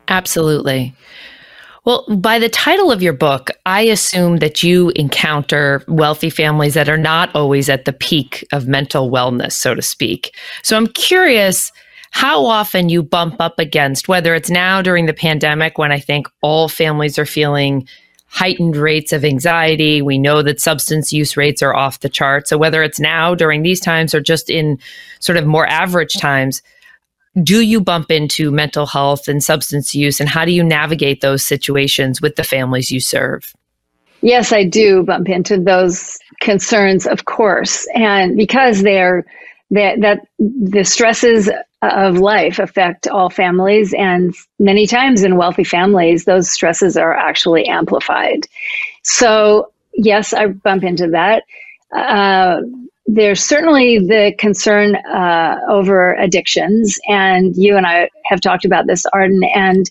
Absolutely. 0.08 0.94
Well, 1.84 2.06
by 2.08 2.38
the 2.38 2.48
title 2.48 2.92
of 2.92 3.02
your 3.02 3.12
book, 3.12 3.50
I 3.66 3.82
assume 3.82 4.38
that 4.38 4.62
you 4.62 4.90
encounter 4.90 5.82
wealthy 5.88 6.30
families 6.30 6.74
that 6.74 6.88
are 6.88 6.98
not 6.98 7.34
always 7.34 7.68
at 7.68 7.86
the 7.86 7.92
peak 7.92 8.46
of 8.52 8.68
mental 8.68 9.10
wellness, 9.10 9.52
so 9.52 9.74
to 9.74 9.82
speak. 9.82 10.36
So 10.62 10.76
I'm 10.76 10.86
curious 10.88 11.72
how 12.12 12.44
often 12.44 12.90
you 12.90 13.02
bump 13.02 13.36
up 13.40 13.58
against, 13.58 14.06
whether 14.06 14.34
it's 14.34 14.50
now 14.50 14.82
during 14.82 15.06
the 15.06 15.14
pandemic 15.14 15.78
when 15.78 15.90
I 15.90 15.98
think 15.98 16.28
all 16.42 16.68
families 16.68 17.18
are 17.18 17.26
feeling 17.26 17.88
heightened 18.26 18.76
rates 18.76 19.12
of 19.12 19.24
anxiety. 19.24 20.02
We 20.02 20.18
know 20.18 20.42
that 20.42 20.60
substance 20.60 21.12
use 21.12 21.36
rates 21.36 21.62
are 21.62 21.74
off 21.74 22.00
the 22.00 22.08
chart. 22.10 22.48
So 22.48 22.58
whether 22.58 22.82
it's 22.82 23.00
now 23.00 23.34
during 23.34 23.62
these 23.62 23.80
times 23.80 24.14
or 24.14 24.20
just 24.20 24.50
in 24.50 24.78
sort 25.20 25.38
of 25.38 25.46
more 25.46 25.66
average 25.66 26.14
times, 26.14 26.62
do 27.42 27.60
you 27.60 27.80
bump 27.80 28.10
into 28.10 28.50
mental 28.50 28.86
health 28.86 29.26
and 29.26 29.42
substance 29.42 29.94
use 29.94 30.20
and 30.20 30.28
how 30.28 30.44
do 30.44 30.52
you 30.52 30.62
navigate 30.62 31.22
those 31.22 31.44
situations 31.44 32.20
with 32.20 32.36
the 32.36 32.44
families 32.44 32.92
you 32.92 33.00
serve? 33.00 33.54
Yes, 34.20 34.52
I 34.52 34.64
do 34.64 35.02
bump 35.02 35.30
into 35.30 35.58
those 35.58 36.18
concerns, 36.40 37.06
of 37.06 37.24
course. 37.24 37.88
And 37.94 38.36
because 38.36 38.82
they're 38.82 39.24
that, 39.72 40.00
that 40.00 40.26
the 40.38 40.84
stresses 40.84 41.50
of 41.82 42.18
life 42.18 42.58
affect 42.58 43.08
all 43.08 43.28
families 43.28 43.92
and 43.92 44.34
many 44.58 44.86
times 44.86 45.24
in 45.24 45.36
wealthy 45.36 45.64
families 45.64 46.24
those 46.24 46.50
stresses 46.50 46.96
are 46.96 47.14
actually 47.14 47.66
amplified. 47.66 48.46
So 49.02 49.72
yes 49.94 50.32
i 50.32 50.46
bump 50.46 50.84
into 50.84 51.08
that. 51.08 51.42
Uh, 51.94 52.60
there's 53.06 53.44
certainly 53.44 53.98
the 53.98 54.32
concern 54.38 54.94
uh, 54.96 55.58
over 55.68 56.14
addictions 56.14 56.98
and 57.08 57.56
you 57.56 57.76
and 57.76 57.86
i 57.86 58.08
have 58.26 58.40
talked 58.40 58.64
about 58.64 58.86
this 58.86 59.04
arden 59.06 59.42
and 59.54 59.90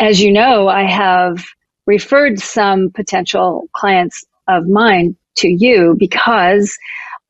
as 0.00 0.20
you 0.20 0.32
know 0.32 0.68
i 0.68 0.84
have 0.84 1.44
referred 1.86 2.38
some 2.38 2.90
potential 2.90 3.68
clients 3.72 4.24
of 4.46 4.68
mine 4.68 5.16
to 5.34 5.48
you 5.48 5.96
because 5.98 6.78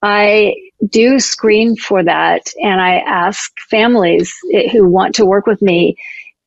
i 0.02 0.54
do 0.88 1.20
screen 1.20 1.76
for 1.76 2.02
that 2.02 2.52
and 2.62 2.80
I 2.80 2.96
ask 2.96 3.52
families 3.70 4.34
who 4.72 4.88
want 4.88 5.14
to 5.16 5.26
work 5.26 5.46
with 5.46 5.62
me 5.62 5.96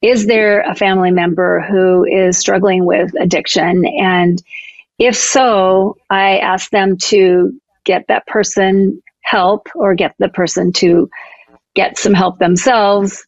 is 0.01 0.27
there 0.27 0.61
a 0.61 0.75
family 0.75 1.09
member 1.09 1.61
who 1.61 2.05
is 2.05 2.37
struggling 2.37 2.85
with 2.85 3.11
addiction? 3.19 3.85
And 3.85 4.39
if 4.99 5.15
so, 5.15 5.97
I 6.11 6.37
ask 6.37 6.69
them 6.69 6.97
to 6.97 7.59
get 7.85 8.05
that 8.07 8.27
person 8.27 9.01
help 9.21 9.67
or 9.73 9.95
get 9.95 10.13
the 10.19 10.29
person 10.29 10.71
to 10.73 11.09
get 11.73 11.97
some 11.97 12.13
help 12.13 12.37
themselves. 12.37 13.25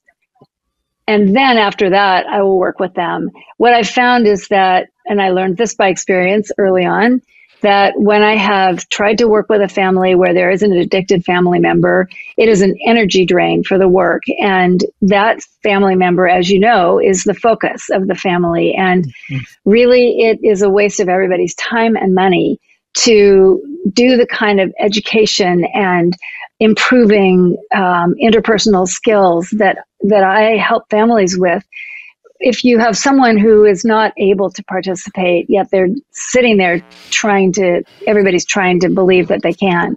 And 1.08 1.36
then 1.36 1.58
after 1.58 1.90
that, 1.90 2.28
I 2.28 2.44
will 2.44 2.60
work 2.60 2.80
with 2.80 2.94
them. 2.94 3.32
What 3.58 3.74
I've 3.74 3.90
found 3.90 4.28
is 4.28 4.48
that, 4.50 4.90
and 5.06 5.20
I 5.20 5.30
learned 5.30 5.58
this 5.58 5.74
by 5.74 5.88
experience 5.88 6.52
early 6.60 6.86
on, 6.86 7.22
that 7.62 7.94
when 7.98 8.22
I 8.22 8.36
have 8.36 8.88
tried 8.90 9.18
to 9.18 9.28
work 9.28 9.50
with 9.50 9.62
a 9.62 9.68
family 9.68 10.16
where 10.16 10.34
there 10.34 10.52
is 10.52 10.62
an 10.62 10.74
addicted 10.74 11.26
family 11.26 11.60
member, 11.60 12.08
it 12.38 12.50
is 12.50 12.62
an 12.62 12.76
energy 12.86 13.26
drain 13.26 13.64
for 13.64 13.78
the 13.78 13.88
work. 13.88 14.24
And 14.40 14.84
that 15.02 15.42
family 15.64 15.96
member, 15.96 16.28
as 16.28 16.50
you 16.50 16.60
know, 16.60 17.00
is 17.00 17.24
the 17.24 17.34
focus 17.34 17.90
of 17.92 18.08
the 18.08 18.16
family. 18.16 18.76
And 18.76 19.06
mm-hmm. 19.06 19.38
really, 19.66 20.20
it 20.20 20.40
is 20.44 20.62
a 20.62 20.70
waste 20.70 21.00
of 21.00 21.10
everybody's 21.10 21.56
time 21.56 21.96
and 21.96 22.14
money 22.14 22.60
to 23.00 23.62
do 23.92 24.18
the 24.18 24.28
kind 24.28 24.60
of 24.60 24.74
education 24.80 25.66
and 25.74 26.16
improving 26.60 27.58
um, 27.74 28.16
interpersonal 28.22 28.88
skills 28.88 29.50
that 29.58 29.78
that 30.02 30.24
I 30.24 30.58
help 30.58 30.90
families 30.90 31.38
with 31.38 31.64
if 32.40 32.64
you 32.64 32.80
have 32.80 32.98
someone 32.98 33.38
who 33.38 33.66
is 33.66 33.84
not 33.84 34.14
able 34.18 34.50
to 34.52 34.64
participate, 34.64 35.46
yet 35.50 35.70
they're 35.72 35.90
sitting 36.12 36.58
there 36.58 36.82
trying 37.10 37.52
to, 37.54 37.84
everybody's 38.06 38.46
trying 38.46 38.80
to 38.82 38.90
believe 38.90 39.28
that 39.28 39.42
they 39.42 39.54
can. 39.54 39.96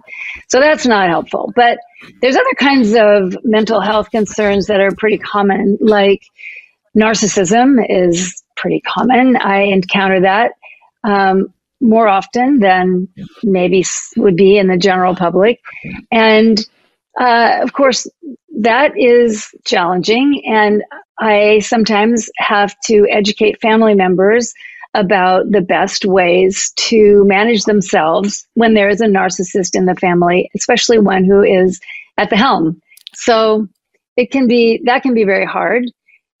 So 0.49 0.59
that's 0.59 0.85
not 0.85 1.09
helpful. 1.09 1.51
But 1.55 1.79
there's 2.21 2.35
other 2.35 2.55
kinds 2.57 2.93
of 2.95 3.37
mental 3.43 3.81
health 3.81 4.11
concerns 4.11 4.67
that 4.67 4.79
are 4.79 4.91
pretty 4.97 5.17
common, 5.17 5.77
like 5.79 6.21
narcissism 6.97 7.83
is 7.89 8.43
pretty 8.57 8.81
common. 8.81 9.37
I 9.37 9.61
encounter 9.63 10.21
that 10.21 10.53
um, 11.03 11.53
more 11.79 12.07
often 12.07 12.59
than 12.59 13.07
maybe 13.43 13.83
would 14.17 14.35
be 14.35 14.57
in 14.57 14.67
the 14.67 14.77
general 14.77 15.15
public. 15.15 15.59
And 16.11 16.59
uh, 17.19 17.59
of 17.61 17.73
course, 17.73 18.07
that 18.59 18.97
is 18.97 19.47
challenging. 19.65 20.43
And 20.45 20.83
I 21.21 21.61
sometimes 21.61 22.29
have 22.39 22.75
to 22.87 23.07
educate 23.11 23.61
family 23.61 23.95
members 23.95 24.53
about 24.95 25.51
the 25.51 25.61
best 25.61 26.05
ways 26.05 26.73
to 26.77 27.25
manage 27.25 27.65
themselves 27.65 28.47
when 28.55 28.75
there 28.75 28.89
is 28.89 29.01
a 29.01 29.07
narcissist 29.07 29.75
in 29.75 29.85
the 29.87 29.95
family, 29.95 30.51
especially 30.55 30.99
one 30.99 31.25
who 31.25 31.43
is 31.43 31.81
at 32.19 32.31
the 32.31 32.37
helm. 32.37 32.81
So 33.15 33.69
it 34.17 34.31
can 34.31 34.47
be 34.47 34.81
that 34.85 35.03
can 35.03 35.15
be 35.15 35.25
very 35.25 35.45
hard. 35.47 35.85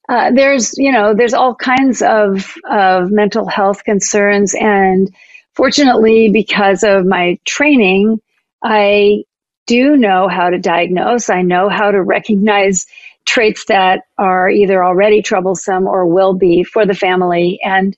Uh, 0.09 0.31
there's 0.31 0.77
you 0.77 0.91
know 0.91 1.13
there's 1.15 1.33
all 1.33 1.55
kinds 1.55 2.01
of 2.01 2.55
of 2.69 3.11
mental 3.11 3.47
health 3.47 3.83
concerns, 3.83 4.55
and 4.55 5.09
fortunately, 5.55 6.29
because 6.29 6.83
of 6.83 7.05
my 7.05 7.39
training, 7.45 8.19
I 8.63 9.23
do 9.67 9.97
know 9.97 10.27
how 10.27 10.49
to 10.49 10.59
diagnose. 10.59 11.29
I 11.29 11.41
know 11.41 11.69
how 11.69 11.91
to 11.91 12.01
recognize 12.01 12.85
traits 13.31 13.63
that 13.69 14.01
are 14.17 14.49
either 14.49 14.83
already 14.83 15.21
troublesome 15.21 15.87
or 15.87 16.05
will 16.05 16.33
be 16.33 16.63
for 16.63 16.85
the 16.85 16.93
family. 16.93 17.57
And 17.63 17.95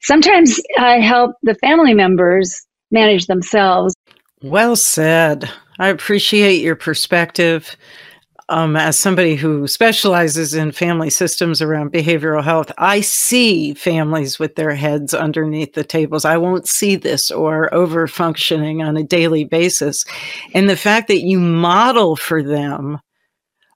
sometimes 0.00 0.58
I 0.78 1.00
help 1.00 1.36
the 1.42 1.54
family 1.56 1.92
members 1.92 2.62
manage 2.90 3.26
themselves. 3.26 3.94
Well 4.42 4.76
said. 4.76 5.50
I 5.78 5.88
appreciate 5.88 6.62
your 6.62 6.76
perspective. 6.76 7.76
Um, 8.48 8.74
as 8.74 8.98
somebody 8.98 9.36
who 9.36 9.68
specializes 9.68 10.54
in 10.54 10.72
family 10.72 11.10
systems 11.10 11.60
around 11.60 11.92
behavioral 11.92 12.42
health, 12.42 12.72
I 12.78 13.02
see 13.02 13.74
families 13.74 14.38
with 14.38 14.56
their 14.56 14.74
heads 14.74 15.12
underneath 15.12 15.74
the 15.74 15.84
tables. 15.84 16.24
I 16.24 16.38
won't 16.38 16.66
see 16.66 16.96
this 16.96 17.30
or 17.30 17.72
over 17.72 18.08
functioning 18.08 18.82
on 18.82 18.96
a 18.96 19.04
daily 19.04 19.44
basis. 19.44 20.04
And 20.54 20.70
the 20.70 20.76
fact 20.76 21.08
that 21.08 21.20
you 21.20 21.38
model 21.38 22.16
for 22.16 22.42
them 22.42 22.98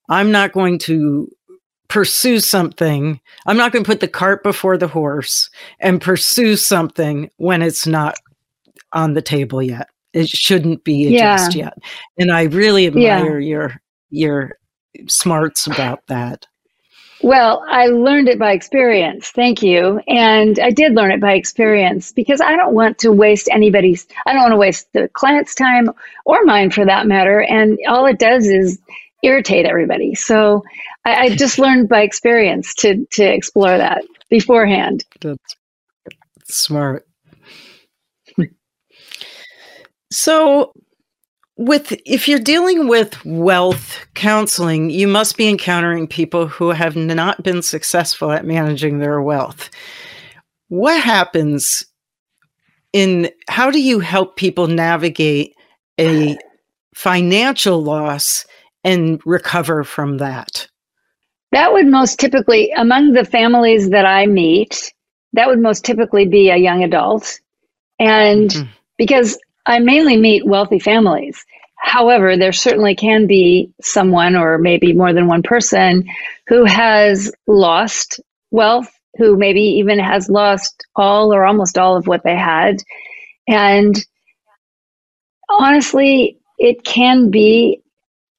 I'm 0.09 0.31
not 0.31 0.53
going 0.53 0.79
to 0.81 1.29
pursue 1.89 2.41
something. 2.41 3.21
I'm 3.47 3.57
not 3.57 3.73
going 3.73 3.85
to 3.85 3.89
put 3.89 4.01
the 4.01 4.09
cart 4.09 4.43
before 4.43 4.77
the 4.77 4.89
horse 4.89 5.51
and 5.81 6.01
pursue 6.01 6.57
something 6.57 7.31
when 7.37 7.63
it's 7.63 7.87
not 7.87 8.17
on 8.93 9.15
the 9.15 9.23
table 9.23 9.63
yet. 9.63 9.89
It 10.13 10.29
shouldn't 10.29 10.85
be 10.85 11.09
Yeah. 11.09 11.37
just 11.37 11.55
yet. 11.55 11.75
And 12.19 12.33
I 12.33 12.45
really 12.45 12.87
Yeah. 12.95 13.19
admire 13.19 13.39
your 13.39 13.81
your 14.11 14.53
smarts 15.09 15.67
about 15.67 16.07
that. 16.07 16.47
Well, 17.21 17.65
I 17.69 17.87
learned 17.87 18.29
it 18.29 18.39
by 18.39 18.53
experience. 18.53 19.31
Thank 19.31 19.63
you. 19.63 20.01
And 20.07 20.59
I 20.59 20.71
did 20.71 20.95
learn 20.95 21.11
it 21.11 21.21
by 21.21 21.33
experience 21.35 22.13
because 22.13 22.41
I 22.41 22.55
don't 22.55 22.75
want 22.75 22.99
to 22.99 23.13
waste 23.13 23.49
anybody's, 23.51 24.07
I 24.27 24.33
don't 24.33 24.43
want 24.43 24.53
to 24.53 24.59
waste 24.59 24.93
the 24.93 25.09
client's 25.09 25.55
time 25.55 25.91
or 26.27 26.45
mine 26.45 26.71
for 26.71 26.85
that 26.85 27.07
matter. 27.07 27.41
And 27.41 27.79
all 27.89 28.07
it 28.07 28.19
does 28.19 28.47
is 28.47 28.79
irritate 29.25 29.67
everybody. 29.67 30.15
So 30.15 30.63
I, 31.05 31.15
I 31.15 31.29
just 31.37 31.59
learned 31.59 31.89
by 31.89 32.03
experience 32.03 32.75
to, 32.77 33.05
to 33.13 33.25
explore 33.25 33.77
that 33.77 34.05
beforehand. 34.31 35.05
That's 35.21 35.57
smart. 36.49 37.07
so 40.11 40.73
with 41.57 41.93
if 42.05 42.27
you're 42.27 42.39
dealing 42.39 42.89
with 42.89 43.25
wealth 43.25 44.07
counseling, 44.15 44.91
you 44.91 45.07
must 45.07 45.37
be 45.37 45.49
encountering 45.49 46.07
people 46.07 46.47
who 46.47 46.71
have 46.71 46.97
not 46.97 47.43
been 47.43 47.63
successful 47.63 48.33
at 48.33 48.45
managing 48.45 48.99
their 48.99 49.21
wealth. 49.23 49.71
What 50.69 51.01
happens 51.01 51.85
in 52.93 53.31
how 53.49 53.71
do 53.71 53.81
you 53.81 54.01
help 54.01 54.37
people 54.37 54.67
navigate 54.67 55.55
a 56.01 56.37
financial 56.95 57.83
loss 57.83 58.47
and 58.85 59.21
recover 59.25 59.85
from 59.85 60.19
that? 60.19 60.69
That 61.53 61.73
would 61.73 61.87
most 61.87 62.19
typically, 62.19 62.71
among 62.73 63.13
the 63.13 63.25
families 63.25 63.91
that 63.91 64.05
I 64.07 64.27
meet, 64.27 64.93
that 65.35 65.49
would 65.49 65.61
most 65.61 65.85
typically 65.85 66.27
be 66.27 66.51
a 66.51 66.57
young 66.57 66.83
adult. 66.83 67.41
And 67.99 68.51
Mhm. 68.51 68.69
because 68.99 69.39
I 69.67 69.79
mainly 69.79 70.17
meet 70.17 70.47
wealthy 70.47 70.79
families. 70.79 71.45
However, 71.77 72.37
there 72.37 72.53
certainly 72.53 72.95
can 72.95 73.27
be 73.27 73.71
someone 73.81 74.37
or 74.37 74.59
maybe 74.59 74.93
more 74.93 75.13
than 75.13 75.27
one 75.27 75.43
person 75.43 76.05
who 76.49 76.65
has 76.65 77.33
lost 77.47 78.21
wealth, 78.51 78.91
who 79.17 79.37
maybe 79.37 79.61
even 79.61 79.99
has 79.99 80.29
lost 80.29 80.87
all 80.97 81.33
or 81.33 81.45
almost 81.45 81.79
all 81.79 81.97
of 81.97 82.07
what 82.07 82.23
they 82.25 82.37
had. 82.37 82.83
And 83.47 83.95
honestly, 85.49 86.39
it 86.59 86.85
can 86.85 87.31
be 87.31 87.81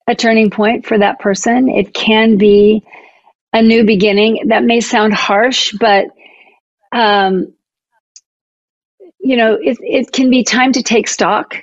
a 0.07 0.15
turning 0.15 0.49
point 0.49 0.85
for 0.85 0.97
that 0.97 1.19
person. 1.19 1.69
It 1.69 1.93
can 1.93 2.37
be 2.37 2.83
a 3.53 3.61
new 3.61 3.85
beginning. 3.85 4.47
That 4.47 4.63
may 4.63 4.81
sound 4.81 5.13
harsh, 5.13 5.73
but 5.79 6.07
um, 6.91 7.53
you 9.19 9.37
know, 9.37 9.55
it, 9.55 9.77
it 9.81 10.11
can 10.11 10.29
be 10.29 10.43
time 10.43 10.71
to 10.73 10.83
take 10.83 11.07
stock 11.07 11.57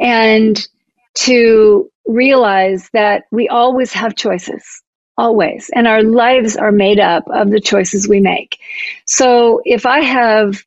and 0.00 0.66
to 1.14 1.90
realize 2.06 2.90
that 2.92 3.24
we 3.30 3.48
always 3.48 3.92
have 3.92 4.16
choices, 4.16 4.82
always. 5.16 5.70
And 5.74 5.86
our 5.86 6.02
lives 6.02 6.56
are 6.56 6.72
made 6.72 7.00
up 7.00 7.24
of 7.30 7.50
the 7.50 7.60
choices 7.60 8.08
we 8.08 8.20
make. 8.20 8.58
So 9.06 9.60
if 9.64 9.86
I 9.86 10.00
have 10.02 10.62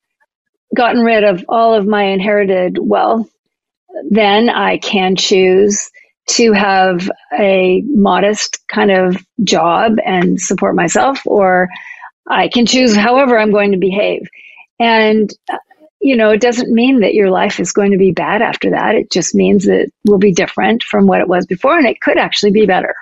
gotten 0.76 1.02
rid 1.02 1.24
of 1.24 1.44
all 1.50 1.74
of 1.74 1.88
my 1.88 2.04
inherited 2.04 2.78
wealth, 2.80 3.30
then 4.10 4.50
I 4.50 4.78
can 4.78 5.16
choose 5.16 5.90
to 6.30 6.52
have 6.54 7.10
a 7.40 7.82
modest 7.88 8.60
kind 8.68 8.92
of 8.92 9.18
job 9.44 9.98
and 10.06 10.40
support 10.40 10.76
myself, 10.76 11.20
or 11.26 11.68
I 12.30 12.48
can 12.48 12.66
choose 12.66 12.96
however 12.96 13.38
I'm 13.38 13.52
going 13.52 13.72
to 13.72 13.78
behave. 13.78 14.28
And, 14.80 15.32
uh, 15.52 15.58
you 16.00 16.16
know, 16.16 16.30
it 16.30 16.42
doesn't 16.42 16.72
mean 16.72 17.02
that 17.02 17.16
your 17.16 17.32
life 17.32 17.60
is 17.60 17.72
going 17.72 17.92
to 17.92 17.98
be 17.98 18.12
bad 18.12 18.42
after 18.42 18.70
that. 18.70 18.96
It 18.96 19.12
just 19.12 19.34
means 19.34 19.66
that 19.66 19.82
it 19.82 19.94
will 20.06 20.20
be 20.20 20.32
different 20.32 20.84
from 20.84 21.08
what 21.08 21.20
it 21.20 21.28
was 21.28 21.46
before, 21.46 21.78
and 21.78 21.88
it 21.88 22.00
could 22.00 22.18
actually 22.18 22.52
be 22.52 22.66
better. 22.66 22.94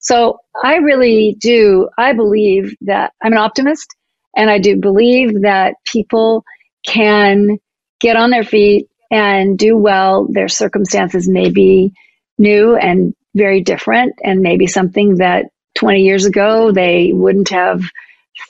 So 0.00 0.38
I 0.62 0.76
really 0.76 1.36
do, 1.38 1.88
I 1.98 2.12
believe 2.12 2.74
that 2.82 3.12
I'm 3.22 3.32
an 3.32 3.38
optimist, 3.38 3.94
and 4.36 4.48
I 4.48 4.58
do 4.60 4.76
believe 4.76 5.42
that 5.42 5.74
people 5.84 6.44
can 6.86 7.58
get 8.00 8.16
on 8.16 8.30
their 8.30 8.44
feet 8.44 8.86
and 9.10 9.58
do 9.58 9.76
well. 9.76 10.28
Their 10.30 10.48
circumstances 10.48 11.28
may 11.28 11.50
be 11.50 11.92
new 12.38 12.76
and 12.76 13.14
very 13.34 13.60
different, 13.60 14.14
and 14.24 14.40
maybe 14.40 14.66
something 14.66 15.16
that 15.16 15.46
20 15.76 16.02
years 16.02 16.24
ago 16.24 16.72
they 16.72 17.12
wouldn't 17.12 17.50
have 17.50 17.82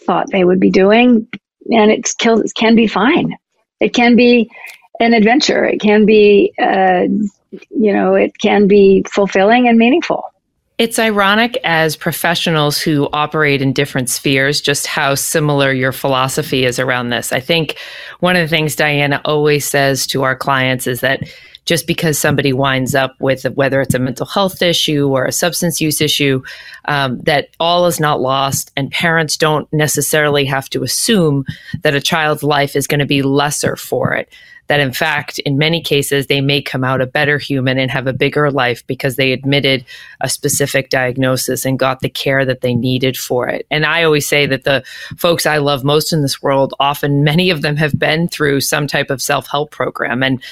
thought 0.04 0.30
they 0.30 0.44
would 0.44 0.60
be 0.60 0.70
doing. 0.70 1.28
And 1.70 1.90
it's 1.90 2.14
kills 2.14 2.40
it 2.40 2.52
can 2.54 2.74
be 2.74 2.86
fine. 2.86 3.36
It 3.80 3.94
can 3.94 4.16
be 4.16 4.50
an 5.00 5.14
adventure. 5.14 5.64
It 5.64 5.80
can 5.80 6.06
be, 6.06 6.52
uh, 6.58 7.02
you 7.70 7.92
know, 7.92 8.14
it 8.14 8.38
can 8.38 8.66
be 8.66 9.04
fulfilling 9.12 9.68
and 9.68 9.78
meaningful. 9.78 10.24
It's 10.78 10.98
ironic 10.98 11.58
as 11.64 11.96
professionals 11.96 12.80
who 12.80 13.08
operate 13.12 13.60
in 13.60 13.72
different 13.72 14.08
spheres, 14.08 14.60
just 14.60 14.86
how 14.86 15.16
similar 15.16 15.72
your 15.72 15.90
philosophy 15.90 16.64
is 16.64 16.78
around 16.78 17.10
this. 17.10 17.32
I 17.32 17.40
think 17.40 17.76
one 18.20 18.36
of 18.36 18.42
the 18.42 18.48
things 18.48 18.76
Diana 18.76 19.20
always 19.24 19.66
says 19.66 20.06
to 20.08 20.22
our 20.22 20.36
clients 20.36 20.86
is 20.86 21.00
that 21.00 21.24
just 21.68 21.86
because 21.86 22.18
somebody 22.18 22.54
winds 22.54 22.94
up 22.94 23.14
with 23.20 23.44
whether 23.54 23.82
it's 23.82 23.94
a 23.94 23.98
mental 23.98 24.24
health 24.24 24.62
issue 24.62 25.06
or 25.08 25.26
a 25.26 25.32
substance 25.32 25.82
use 25.82 26.00
issue, 26.00 26.42
um, 26.86 27.20
that 27.20 27.50
all 27.60 27.84
is 27.84 28.00
not 28.00 28.22
lost, 28.22 28.72
and 28.74 28.90
parents 28.90 29.36
don't 29.36 29.70
necessarily 29.70 30.46
have 30.46 30.70
to 30.70 30.82
assume 30.82 31.44
that 31.82 31.94
a 31.94 32.00
child's 32.00 32.42
life 32.42 32.74
is 32.74 32.86
going 32.86 33.00
to 33.00 33.06
be 33.06 33.20
lesser 33.20 33.76
for 33.76 34.14
it. 34.14 34.32
That 34.68 34.80
in 34.80 34.92
fact, 34.92 35.38
in 35.40 35.58
many 35.58 35.82
cases, 35.82 36.26
they 36.26 36.40
may 36.40 36.62
come 36.62 36.84
out 36.84 37.00
a 37.00 37.06
better 37.06 37.38
human 37.38 37.78
and 37.78 37.90
have 37.90 38.06
a 38.06 38.12
bigger 38.12 38.50
life 38.50 38.86
because 38.86 39.16
they 39.16 39.32
admitted 39.32 39.84
a 40.20 40.28
specific 40.28 40.90
diagnosis 40.90 41.64
and 41.64 41.78
got 41.78 42.00
the 42.00 42.08
care 42.08 42.44
that 42.44 42.60
they 42.60 42.74
needed 42.74 43.16
for 43.16 43.48
it. 43.48 43.66
And 43.70 43.84
I 43.84 44.04
always 44.04 44.28
say 44.28 44.46
that 44.46 44.64
the 44.64 44.84
folks 45.16 45.46
I 45.46 45.58
love 45.58 45.84
most 45.84 46.12
in 46.12 46.22
this 46.22 46.42
world, 46.42 46.74
often 46.78 47.24
many 47.24 47.50
of 47.50 47.62
them 47.62 47.76
have 47.76 47.98
been 47.98 48.28
through 48.28 48.60
some 48.60 48.86
type 48.86 49.10
of 49.10 49.22
self 49.22 49.46
help 49.46 49.70
program. 49.70 50.22
And 50.22 50.42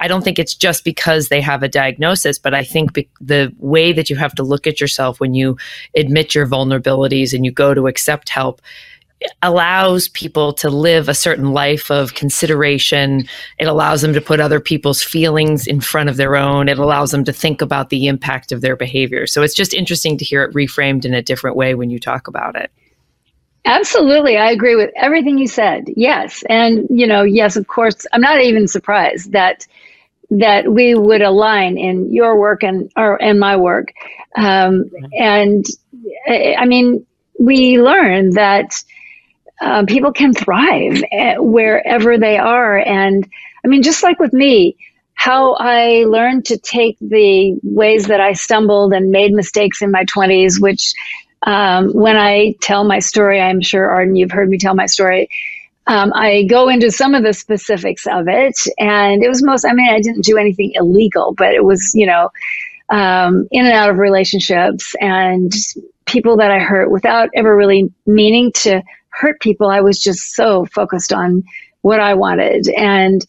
I 0.00 0.08
don't 0.08 0.22
think 0.22 0.38
it's 0.38 0.54
just 0.54 0.84
because 0.84 1.28
they 1.28 1.40
have 1.40 1.62
a 1.62 1.68
diagnosis, 1.68 2.38
but 2.38 2.54
I 2.54 2.64
think 2.64 2.92
be- 2.92 3.08
the 3.20 3.52
way 3.58 3.92
that 3.92 4.10
you 4.10 4.16
have 4.16 4.34
to 4.36 4.42
look 4.42 4.66
at 4.66 4.80
yourself 4.80 5.20
when 5.20 5.34
you 5.34 5.56
admit 5.96 6.34
your 6.34 6.46
vulnerabilities 6.46 7.32
and 7.32 7.44
you 7.44 7.50
go 7.50 7.74
to 7.74 7.86
accept 7.86 8.28
help 8.28 8.60
allows 9.42 10.08
people 10.08 10.52
to 10.52 10.70
live 10.70 11.08
a 11.08 11.14
certain 11.14 11.52
life 11.52 11.90
of 11.90 12.14
consideration. 12.14 13.26
It 13.58 13.66
allows 13.66 14.02
them 14.02 14.12
to 14.12 14.20
put 14.20 14.40
other 14.40 14.60
people's 14.60 15.02
feelings 15.02 15.66
in 15.66 15.80
front 15.80 16.08
of 16.08 16.16
their 16.16 16.36
own. 16.36 16.68
It 16.68 16.78
allows 16.78 17.10
them 17.10 17.24
to 17.24 17.32
think 17.32 17.62
about 17.62 17.90
the 17.90 18.06
impact 18.06 18.52
of 18.52 18.60
their 18.60 18.76
behavior. 18.76 19.26
So 19.26 19.42
it's 19.42 19.54
just 19.54 19.74
interesting 19.74 20.18
to 20.18 20.24
hear 20.24 20.42
it 20.42 20.54
reframed 20.54 21.04
in 21.04 21.14
a 21.14 21.22
different 21.22 21.56
way 21.56 21.74
when 21.74 21.90
you 21.90 21.98
talk 21.98 22.28
about 22.28 22.56
it. 22.56 22.70
Absolutely. 23.64 24.36
I 24.36 24.50
agree 24.50 24.76
with 24.76 24.90
everything 24.94 25.38
you 25.38 25.48
said. 25.48 25.84
Yes. 25.96 26.44
And, 26.50 26.86
you 26.90 27.06
know, 27.06 27.22
yes, 27.22 27.56
of 27.56 27.66
course, 27.66 28.06
I'm 28.12 28.20
not 28.20 28.42
even 28.42 28.68
surprised 28.68 29.32
that 29.32 29.66
that 30.30 30.72
we 30.72 30.94
would 30.94 31.22
align 31.22 31.76
in 31.76 32.12
your 32.12 32.38
work 32.38 32.62
and 32.62 32.90
or 32.96 33.22
and 33.22 33.38
my 33.38 33.56
work. 33.56 33.92
Um, 34.36 34.90
and 35.18 35.64
I 36.26 36.56
I 36.58 36.66
mean, 36.66 37.06
we 37.38 37.80
learn 37.80 38.30
that 38.30 38.82
uh, 39.60 39.84
people 39.86 40.12
can 40.12 40.32
thrive 40.34 41.02
wherever 41.38 42.18
they 42.18 42.38
are. 42.38 42.78
And 42.78 43.28
I 43.64 43.68
mean, 43.68 43.82
just 43.82 44.02
like 44.02 44.18
with 44.18 44.32
me, 44.32 44.76
how 45.14 45.54
I 45.54 46.04
learned 46.04 46.44
to 46.46 46.58
take 46.58 46.98
the 47.00 47.58
ways 47.62 48.06
that 48.08 48.20
I 48.20 48.32
stumbled 48.32 48.92
and 48.92 49.10
made 49.10 49.32
mistakes 49.32 49.80
in 49.80 49.90
my 49.90 50.04
20s, 50.04 50.60
which 50.60 50.92
um, 51.44 51.92
when 51.92 52.16
I 52.16 52.54
tell 52.60 52.84
my 52.84 52.98
story, 52.98 53.40
I'm 53.40 53.60
sure, 53.60 53.88
Arden, 53.88 54.16
you've 54.16 54.30
heard 54.30 54.48
me 54.48 54.58
tell 54.58 54.74
my 54.74 54.86
story. 54.86 55.28
Um, 55.86 56.12
I 56.14 56.44
go 56.44 56.68
into 56.68 56.90
some 56.90 57.14
of 57.14 57.22
the 57.22 57.34
specifics 57.34 58.06
of 58.06 58.26
it, 58.28 58.58
and 58.78 59.22
it 59.22 59.28
was 59.28 59.42
most, 59.42 59.66
I 59.66 59.74
mean, 59.74 59.88
I 59.88 60.00
didn't 60.00 60.24
do 60.24 60.38
anything 60.38 60.72
illegal, 60.74 61.34
but 61.36 61.54
it 61.54 61.64
was, 61.64 61.92
you 61.94 62.06
know, 62.06 62.30
um, 62.88 63.46
in 63.50 63.66
and 63.66 63.74
out 63.74 63.90
of 63.90 63.98
relationships 63.98 64.94
and 65.00 65.52
people 66.06 66.36
that 66.38 66.50
I 66.50 66.58
hurt 66.58 66.90
without 66.90 67.28
ever 67.34 67.54
really 67.54 67.92
meaning 68.06 68.52
to 68.52 68.82
hurt 69.14 69.40
people. 69.40 69.68
I 69.68 69.80
was 69.80 69.98
just 69.98 70.34
so 70.34 70.66
focused 70.66 71.12
on 71.12 71.44
what 71.82 72.00
I 72.00 72.14
wanted 72.14 72.68
and 72.70 73.24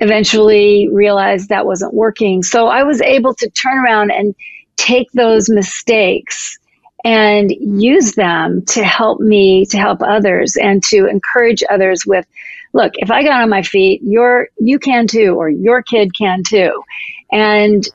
eventually 0.00 0.88
realized 0.92 1.48
that 1.48 1.66
wasn't 1.66 1.94
working. 1.94 2.42
So 2.42 2.68
I 2.68 2.82
was 2.82 3.00
able 3.00 3.34
to 3.34 3.50
turn 3.50 3.78
around 3.78 4.10
and 4.10 4.34
take 4.76 5.10
those 5.12 5.48
mistakes 5.48 6.58
and 7.04 7.50
use 7.60 8.12
them 8.12 8.64
to 8.66 8.84
help 8.84 9.20
me 9.20 9.64
to 9.66 9.78
help 9.78 10.02
others 10.02 10.56
and 10.56 10.82
to 10.82 11.06
encourage 11.06 11.62
others 11.70 12.04
with 12.04 12.26
look 12.72 12.92
if 12.96 13.10
i 13.10 13.22
got 13.22 13.42
on 13.42 13.48
my 13.48 13.62
feet 13.62 14.00
your 14.02 14.48
you 14.58 14.78
can 14.78 15.06
too 15.06 15.34
or 15.34 15.48
your 15.48 15.82
kid 15.82 16.10
can 16.16 16.42
too 16.42 16.82
and 17.30 17.88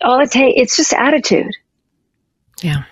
all 0.00 0.20
it 0.20 0.30
takes 0.30 0.54
it's 0.56 0.76
just 0.76 0.94
attitude 0.94 1.54
Yeah. 2.62 2.84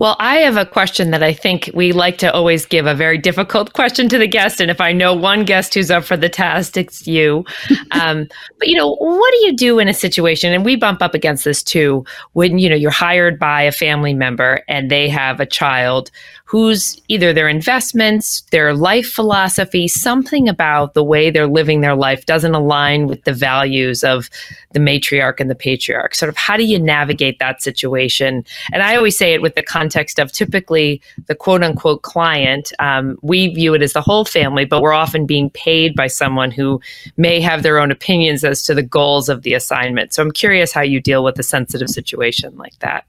Well, 0.00 0.16
I 0.18 0.36
have 0.38 0.56
a 0.56 0.64
question 0.64 1.10
that 1.10 1.22
I 1.22 1.34
think 1.34 1.70
we 1.74 1.92
like 1.92 2.16
to 2.18 2.32
always 2.32 2.64
give 2.64 2.86
a 2.86 2.94
very 2.94 3.18
difficult 3.18 3.72
question 3.74 4.08
to 4.08 4.16
the 4.16 4.26
guest. 4.26 4.58
And 4.58 4.70
if 4.70 4.80
I 4.80 4.92
know 4.92 5.14
one 5.14 5.44
guest 5.44 5.74
who's 5.74 5.90
up 5.90 6.04
for 6.04 6.16
the 6.16 6.30
test, 6.30 6.78
it's 6.78 7.06
you. 7.06 7.44
um, 7.92 8.26
but, 8.58 8.66
you 8.66 8.76
know, 8.76 8.94
what 8.94 9.30
do 9.32 9.44
you 9.44 9.54
do 9.54 9.78
in 9.78 9.88
a 9.88 9.94
situation? 9.94 10.54
And 10.54 10.64
we 10.64 10.74
bump 10.74 11.02
up 11.02 11.14
against 11.14 11.44
this 11.44 11.62
too 11.62 12.06
when, 12.32 12.58
you 12.58 12.70
know, 12.70 12.76
you're 12.76 12.90
hired 12.90 13.38
by 13.38 13.60
a 13.60 13.72
family 13.72 14.14
member 14.14 14.62
and 14.68 14.90
they 14.90 15.06
have 15.10 15.38
a 15.38 15.44
child 15.44 16.10
who's 16.50 17.00
either 17.06 17.32
their 17.32 17.48
investments, 17.48 18.40
their 18.50 18.74
life 18.74 19.06
philosophy, 19.06 19.86
something 19.86 20.48
about 20.48 20.94
the 20.94 21.04
way 21.04 21.30
they're 21.30 21.46
living 21.46 21.80
their 21.80 21.94
life 21.94 22.26
doesn't 22.26 22.56
align 22.56 23.06
with 23.06 23.22
the 23.22 23.32
values 23.32 24.02
of 24.02 24.28
the 24.72 24.80
matriarch 24.80 25.38
and 25.38 25.48
the 25.48 25.54
patriarch. 25.54 26.12
Sort 26.12 26.28
of 26.28 26.36
how 26.36 26.56
do 26.56 26.64
you 26.64 26.76
navigate 26.76 27.38
that 27.38 27.62
situation? 27.62 28.44
And 28.72 28.82
I 28.82 28.96
always 28.96 29.16
say 29.16 29.32
it 29.32 29.42
with 29.42 29.54
the 29.54 29.62
context 29.62 30.18
of 30.18 30.32
typically 30.32 31.00
the 31.28 31.36
quote 31.36 31.62
unquote 31.62 32.02
client. 32.02 32.72
Um, 32.80 33.16
we 33.22 33.54
view 33.54 33.72
it 33.74 33.82
as 33.82 33.92
the 33.92 34.02
whole 34.02 34.24
family, 34.24 34.64
but 34.64 34.82
we're 34.82 34.92
often 34.92 35.26
being 35.26 35.50
paid 35.50 35.94
by 35.94 36.08
someone 36.08 36.50
who 36.50 36.80
may 37.16 37.40
have 37.40 37.62
their 37.62 37.78
own 37.78 37.92
opinions 37.92 38.42
as 38.42 38.64
to 38.64 38.74
the 38.74 38.82
goals 38.82 39.28
of 39.28 39.42
the 39.42 39.54
assignment. 39.54 40.12
So 40.12 40.20
I'm 40.20 40.32
curious 40.32 40.72
how 40.72 40.82
you 40.82 41.00
deal 41.00 41.22
with 41.22 41.38
a 41.38 41.44
sensitive 41.44 41.90
situation 41.90 42.56
like 42.56 42.76
that. 42.80 43.04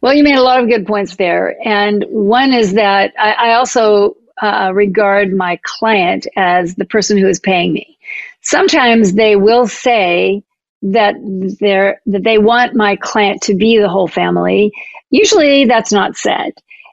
Well, 0.00 0.14
you 0.14 0.24
made 0.24 0.36
a 0.36 0.42
lot 0.42 0.62
of 0.62 0.68
good 0.68 0.86
points 0.86 1.16
there. 1.16 1.56
And 1.66 2.04
one 2.08 2.52
is 2.52 2.74
that 2.74 3.12
I, 3.18 3.32
I 3.32 3.54
also 3.54 4.16
uh, 4.42 4.72
regard 4.74 5.32
my 5.32 5.58
client 5.62 6.26
as 6.36 6.74
the 6.74 6.86
person 6.86 7.18
who 7.18 7.28
is 7.28 7.40
paying 7.40 7.72
me. 7.72 7.98
Sometimes 8.40 9.12
they 9.12 9.36
will 9.36 9.66
say 9.66 10.42
that 10.82 11.14
they're 11.60 12.00
that 12.06 12.24
they 12.24 12.38
want 12.38 12.74
my 12.74 12.96
client 12.96 13.42
to 13.42 13.54
be 13.54 13.78
the 13.78 13.88
whole 13.88 14.08
family. 14.08 14.72
Usually, 15.10 15.66
that's 15.66 15.92
not 15.92 16.16
said, 16.16 16.52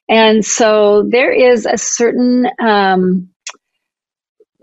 and 0.09 0.43
so 0.43 1.03
there 1.07 1.31
is 1.31 1.65
a 1.65 1.77
certain 1.77 2.47
um, 2.59 3.29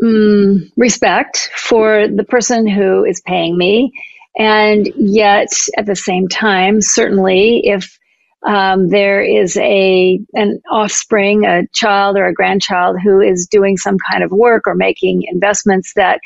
mm, 0.02 0.70
respect 0.76 1.50
for 1.56 2.06
the 2.06 2.24
person 2.24 2.66
who 2.66 3.04
is 3.04 3.22
paying 3.22 3.56
me, 3.56 3.92
and 4.38 4.86
yet 4.96 5.48
at 5.78 5.86
the 5.86 5.96
same 5.96 6.28
time, 6.28 6.82
certainly 6.82 7.66
if 7.66 7.98
um, 8.44 8.88
there 8.88 9.22
is 9.22 9.56
a 9.56 10.20
an 10.34 10.60
offspring, 10.70 11.44
a 11.44 11.66
child 11.68 12.16
or 12.16 12.26
a 12.26 12.34
grandchild 12.34 12.96
who 13.02 13.20
is 13.20 13.46
doing 13.46 13.76
some 13.76 13.96
kind 14.10 14.22
of 14.22 14.30
work 14.30 14.66
or 14.66 14.74
making 14.74 15.24
investments 15.30 15.92
that 15.96 16.20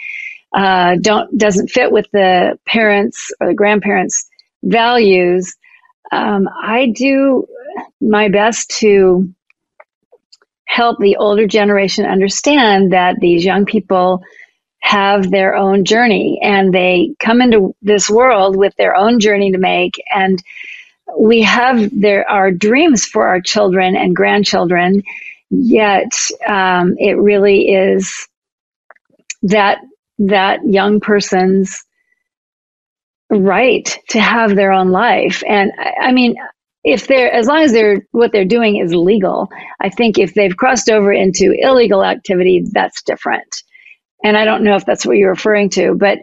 uh, 0.54 0.96
don't 1.00 1.36
doesn't 1.38 1.68
fit 1.68 1.92
with 1.92 2.06
the 2.12 2.58
parents 2.66 3.30
or 3.40 3.48
the 3.48 3.54
grandparents' 3.54 4.26
values. 4.64 5.54
Um, 6.10 6.48
I 6.62 6.92
do 6.94 7.46
my 8.00 8.28
best 8.28 8.70
to 8.78 9.32
help 10.66 10.98
the 10.98 11.16
older 11.16 11.46
generation 11.46 12.04
understand 12.04 12.92
that 12.92 13.16
these 13.20 13.44
young 13.44 13.64
people 13.64 14.22
have 14.80 15.30
their 15.30 15.54
own 15.54 15.84
journey 15.84 16.38
and 16.42 16.72
they 16.72 17.14
come 17.20 17.40
into 17.40 17.74
this 17.82 18.08
world 18.08 18.56
with 18.56 18.74
their 18.76 18.94
own 18.94 19.20
journey 19.20 19.52
to 19.52 19.58
make 19.58 19.94
and 20.14 20.42
we 21.16 21.42
have 21.42 21.90
there 21.92 22.28
are 22.28 22.50
dreams 22.50 23.04
for 23.04 23.28
our 23.28 23.40
children 23.40 23.96
and 23.96 24.14
grandchildren, 24.14 25.02
yet 25.50 26.12
um, 26.46 26.96
it 26.98 27.18
really 27.18 27.68
is 27.70 28.28
that 29.42 29.78
that 30.18 30.60
young 30.64 31.00
person's 31.00 31.84
right 33.30 33.98
to 34.08 34.20
have 34.20 34.56
their 34.56 34.72
own 34.72 34.90
life. 34.90 35.42
And 35.46 35.72
I, 35.78 36.08
I 36.08 36.12
mean, 36.12 36.36
if 36.84 37.06
they're 37.06 37.32
as 37.32 37.46
long 37.46 37.62
as 37.62 37.72
they're 37.72 38.02
what 38.12 38.32
they're 38.32 38.44
doing 38.44 38.76
is 38.76 38.94
legal, 38.94 39.48
I 39.80 39.90
think 39.90 40.18
if 40.18 40.34
they've 40.34 40.56
crossed 40.56 40.90
over 40.90 41.12
into 41.12 41.54
illegal 41.58 42.04
activity, 42.04 42.64
that's 42.72 43.02
different. 43.02 43.62
And 44.24 44.36
I 44.36 44.44
don't 44.44 44.64
know 44.64 44.76
if 44.76 44.84
that's 44.84 45.06
what 45.06 45.16
you're 45.16 45.30
referring 45.30 45.70
to, 45.70 45.94
but 45.94 46.18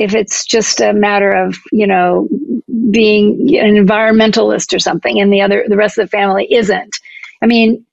if 0.00 0.14
it's 0.14 0.46
just 0.46 0.80
a 0.80 0.92
matter 0.92 1.30
of 1.30 1.56
you 1.70 1.86
know 1.86 2.28
being 2.90 3.56
an 3.56 3.74
environmentalist 3.74 4.74
or 4.74 4.78
something 4.78 5.20
and 5.20 5.32
the 5.32 5.40
other 5.40 5.64
the 5.68 5.76
rest 5.76 5.98
of 5.98 6.06
the 6.06 6.16
family 6.16 6.52
isn't 6.52 6.96
i 7.42 7.46
mean 7.46 7.84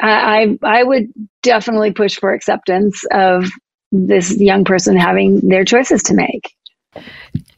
i 0.00 0.58
i 0.62 0.82
would 0.82 1.06
definitely 1.42 1.92
push 1.92 2.16
for 2.16 2.32
acceptance 2.32 3.04
of 3.12 3.48
this 3.92 4.38
young 4.40 4.64
person 4.64 4.96
having 4.96 5.40
their 5.48 5.64
choices 5.64 6.02
to 6.02 6.14
make 6.14 6.52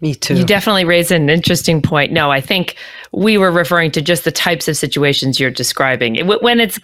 me 0.00 0.14
too. 0.14 0.36
You 0.36 0.44
definitely 0.44 0.84
raise 0.84 1.10
an 1.10 1.28
interesting 1.28 1.82
point. 1.82 2.12
No, 2.12 2.30
I 2.30 2.40
think 2.40 2.76
we 3.12 3.38
were 3.38 3.50
referring 3.50 3.90
to 3.92 4.02
just 4.02 4.24
the 4.24 4.32
types 4.32 4.68
of 4.68 4.76
situations 4.76 5.40
you're 5.40 5.50
describing. 5.50 6.26
When 6.26 6.60
it's 6.60 6.78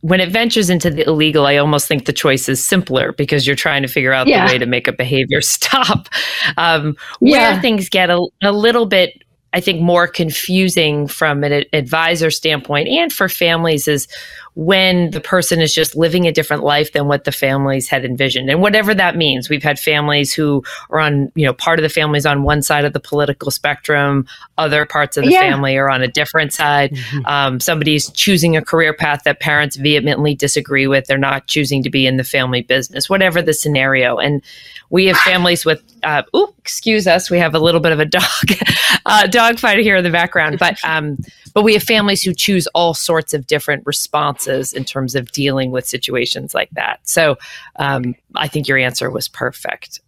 when 0.00 0.20
it 0.20 0.30
ventures 0.30 0.70
into 0.70 0.90
the 0.90 1.06
illegal, 1.06 1.46
I 1.46 1.56
almost 1.56 1.86
think 1.86 2.06
the 2.06 2.12
choice 2.12 2.48
is 2.48 2.64
simpler 2.64 3.12
because 3.12 3.46
you're 3.46 3.56
trying 3.56 3.82
to 3.82 3.88
figure 3.88 4.12
out 4.12 4.26
yeah. 4.26 4.46
the 4.46 4.52
way 4.52 4.58
to 4.58 4.66
make 4.66 4.88
a 4.88 4.92
behavior 4.92 5.40
stop. 5.42 6.08
Um, 6.56 6.96
yeah. 7.20 7.52
Where 7.52 7.60
things 7.60 7.88
get 7.88 8.10
a, 8.10 8.26
a 8.42 8.52
little 8.52 8.86
bit 8.86 9.22
I 9.52 9.60
think 9.60 9.80
more 9.80 10.06
confusing 10.06 11.06
from 11.06 11.42
an 11.42 11.64
advisor 11.72 12.30
standpoint 12.30 12.88
and 12.88 13.10
for 13.12 13.28
families 13.28 13.88
is 13.88 14.06
when 14.54 15.10
the 15.10 15.20
person 15.20 15.60
is 15.60 15.72
just 15.72 15.96
living 15.96 16.26
a 16.26 16.32
different 16.32 16.62
life 16.62 16.92
than 16.92 17.06
what 17.06 17.24
the 17.24 17.32
families 17.32 17.88
had 17.88 18.04
envisioned. 18.04 18.50
And 18.50 18.60
whatever 18.60 18.94
that 18.94 19.16
means 19.16 19.48
we've 19.48 19.62
had 19.62 19.78
families 19.78 20.32
who 20.32 20.62
are 20.90 21.00
on 21.00 21.30
you 21.34 21.46
know 21.46 21.52
part 21.52 21.78
of 21.78 21.82
the 21.82 21.88
families 21.88 22.26
on 22.26 22.42
one 22.42 22.62
side 22.62 22.84
of 22.84 22.92
the 22.92 23.00
political 23.00 23.50
spectrum 23.50 24.26
other 24.56 24.84
parts 24.84 25.16
of 25.16 25.24
the 25.24 25.30
yeah. 25.30 25.40
family 25.40 25.76
are 25.76 25.90
on 25.90 26.02
a 26.02 26.08
different 26.08 26.52
side. 26.52 26.92
Mm-hmm. 26.92 27.26
um, 27.26 27.60
somebody's 27.60 28.10
choosing 28.10 28.56
a 28.56 28.64
career 28.64 28.92
path 28.92 29.22
that 29.24 29.40
parents 29.40 29.76
vehemently 29.76 30.34
disagree 30.34 30.86
with. 30.86 31.06
They're 31.06 31.18
not 31.18 31.46
choosing 31.46 31.82
to 31.82 31.90
be 31.90 32.06
in 32.06 32.16
the 32.16 32.24
family 32.24 32.62
business 32.62 33.08
whatever 33.08 33.42
the 33.42 33.54
scenario. 33.54 34.16
And 34.16 34.42
we 34.90 35.06
have 35.06 35.16
families 35.18 35.64
with 35.64 35.82
uh, 36.02 36.22
oh 36.34 36.54
excuse 36.58 37.06
us 37.06 37.30
we 37.30 37.38
have 37.38 37.54
a 37.54 37.58
little 37.58 37.80
bit 37.80 37.92
of 37.92 38.00
a 38.00 38.04
dog 38.04 38.24
uh, 39.06 39.26
dog 39.26 39.58
fight 39.58 39.78
here 39.78 39.96
in 39.96 40.04
the 40.04 40.10
background. 40.10 40.58
But 40.58 40.78
um, 40.84 41.18
but 41.58 41.64
we 41.64 41.72
have 41.72 41.82
families 41.82 42.22
who 42.22 42.32
choose 42.32 42.68
all 42.68 42.94
sorts 42.94 43.34
of 43.34 43.48
different 43.48 43.84
responses 43.84 44.72
in 44.72 44.84
terms 44.84 45.16
of 45.16 45.32
dealing 45.32 45.72
with 45.72 45.84
situations 45.84 46.54
like 46.54 46.70
that. 46.70 47.00
So 47.02 47.36
um, 47.80 48.14
I 48.36 48.46
think 48.46 48.68
your 48.68 48.78
answer 48.78 49.10
was 49.10 49.26
perfect. 49.26 49.98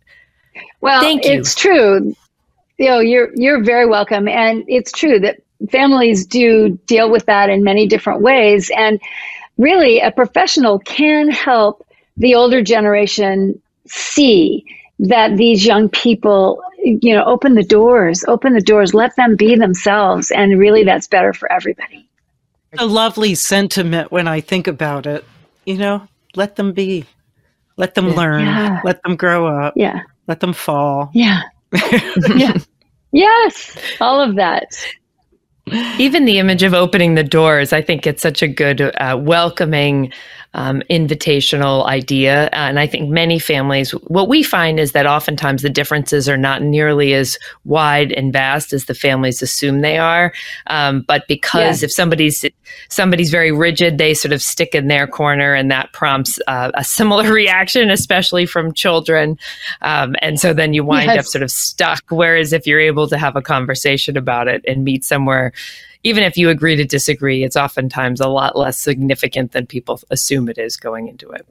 Well, 0.80 1.00
Thank 1.00 1.24
you. 1.24 1.32
it's 1.32 1.56
true. 1.56 2.14
You 2.78 2.88
know, 2.88 3.00
you're 3.00 3.30
you're 3.34 3.64
very 3.64 3.86
welcome, 3.86 4.28
and 4.28 4.62
it's 4.68 4.92
true 4.92 5.18
that 5.18 5.42
families 5.72 6.24
do 6.24 6.78
deal 6.86 7.10
with 7.10 7.26
that 7.26 7.50
in 7.50 7.64
many 7.64 7.88
different 7.88 8.20
ways. 8.20 8.70
And 8.76 9.00
really, 9.58 9.98
a 9.98 10.12
professional 10.12 10.78
can 10.78 11.32
help 11.32 11.84
the 12.16 12.36
older 12.36 12.62
generation 12.62 13.60
see 13.88 14.64
that 15.00 15.36
these 15.36 15.66
young 15.66 15.88
people 15.88 16.62
you 16.78 17.14
know 17.14 17.24
open 17.24 17.54
the 17.54 17.64
doors 17.64 18.24
open 18.28 18.54
the 18.54 18.60
doors 18.60 18.94
let 18.94 19.14
them 19.16 19.36
be 19.36 19.54
themselves 19.54 20.30
and 20.30 20.58
really 20.58 20.84
that's 20.84 21.06
better 21.06 21.32
for 21.32 21.50
everybody. 21.52 22.08
A 22.78 22.86
lovely 22.86 23.34
sentiment 23.34 24.12
when 24.12 24.28
i 24.28 24.40
think 24.40 24.66
about 24.66 25.06
it 25.06 25.24
you 25.64 25.78
know? 25.78 26.06
Let 26.36 26.56
them 26.56 26.72
be. 26.72 27.06
Let 27.76 27.94
them 27.94 28.10
learn. 28.10 28.44
Yeah. 28.44 28.80
let 28.84 29.02
them 29.02 29.16
grow 29.16 29.46
up. 29.46 29.74
Yeah. 29.76 30.02
Let 30.26 30.40
them 30.40 30.52
fall. 30.52 31.10
Yeah. 31.14 31.42
Yeah. 32.36 32.56
Yes. 33.12 33.76
All 34.00 34.20
of 34.20 34.36
that. 34.36 34.66
Even 35.98 36.24
the 36.24 36.38
image 36.38 36.62
of 36.62 36.74
opening 36.74 37.14
the 37.14 37.22
doors 37.22 37.72
i 37.72 37.80
think 37.80 38.06
it's 38.06 38.22
such 38.22 38.42
a 38.42 38.48
good 38.48 38.80
uh, 38.80 39.16
welcoming 39.20 40.12
um, 40.54 40.82
invitational 40.90 41.86
idea. 41.86 42.48
And 42.52 42.78
I 42.80 42.86
think 42.86 43.08
many 43.08 43.38
families, 43.38 43.92
what 44.08 44.28
we 44.28 44.42
find 44.42 44.80
is 44.80 44.92
that 44.92 45.06
oftentimes 45.06 45.62
the 45.62 45.70
differences 45.70 46.28
are 46.28 46.36
not 46.36 46.62
nearly 46.62 47.14
as 47.14 47.38
wide 47.64 48.12
and 48.12 48.32
vast 48.32 48.72
as 48.72 48.86
the 48.86 48.94
families 48.94 49.42
assume 49.42 49.80
they 49.80 49.98
are. 49.98 50.32
Um, 50.66 51.02
but 51.02 51.26
because 51.28 51.82
yeah. 51.82 51.86
if 51.86 51.92
somebody's 51.92 52.44
somebody's 52.88 53.30
very 53.30 53.52
rigid, 53.52 53.98
they 53.98 54.14
sort 54.14 54.32
of 54.32 54.42
stick 54.42 54.74
in 54.74 54.88
their 54.88 55.06
corner, 55.06 55.54
and 55.54 55.70
that 55.70 55.92
prompts 55.92 56.38
uh, 56.46 56.70
a 56.74 56.84
similar 56.84 57.32
reaction, 57.32 57.90
especially 57.90 58.46
from 58.46 58.72
children. 58.72 59.38
Um, 59.82 60.16
and 60.20 60.40
so 60.40 60.52
then 60.52 60.74
you 60.74 60.84
wind 60.84 61.06
yes. 61.06 61.18
up 61.18 61.24
sort 61.26 61.42
of 61.42 61.50
stuck. 61.50 62.02
Whereas 62.08 62.52
if 62.52 62.66
you're 62.66 62.80
able 62.80 63.08
to 63.08 63.18
have 63.18 63.36
a 63.36 63.42
conversation 63.42 64.16
about 64.16 64.48
it 64.48 64.64
and 64.66 64.84
meet 64.84 65.04
somewhere 65.04 65.52
even 66.02 66.24
if 66.24 66.36
you 66.36 66.48
agree 66.48 66.76
to 66.76 66.84
disagree, 66.84 67.44
it's 67.44 67.56
oftentimes 67.56 68.20
a 68.20 68.28
lot 68.28 68.56
less 68.56 68.78
significant 68.78 69.52
than 69.52 69.66
people 69.66 70.00
assume 70.10 70.48
it 70.48 70.58
is 70.58 70.76
going 70.76 71.08
into 71.08 71.30
it. 71.30 71.46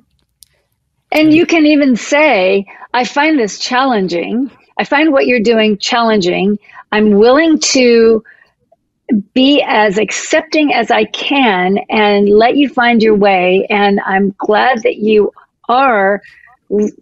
And 1.12 1.34
you 1.34 1.46
can 1.46 1.66
even 1.66 1.96
say, 1.96 2.66
I 2.94 3.04
find 3.04 3.40
this 3.40 3.60
challenging. 3.60 4.52
I 4.78 4.84
find 4.84 5.12
what 5.12 5.28
you're 5.28 5.40
doing 5.40 5.78
challenging. 5.78 6.58
I'm 6.92 7.12
willing 7.12 7.60
to 7.60 8.24
be 9.34 9.64
as 9.68 9.98
accepting 9.98 10.74
as 10.74 10.92
I 10.92 11.06
can 11.06 11.80
and 11.90 12.30
let 12.30 12.58
you 12.58 12.70
find 12.70 13.02
your 13.02 13.16
way. 13.16 13.66
And 13.70 14.00
I'm 14.06 14.36
glad 14.38 14.84
that 14.84 14.98
you 14.98 15.32
are 15.68 16.22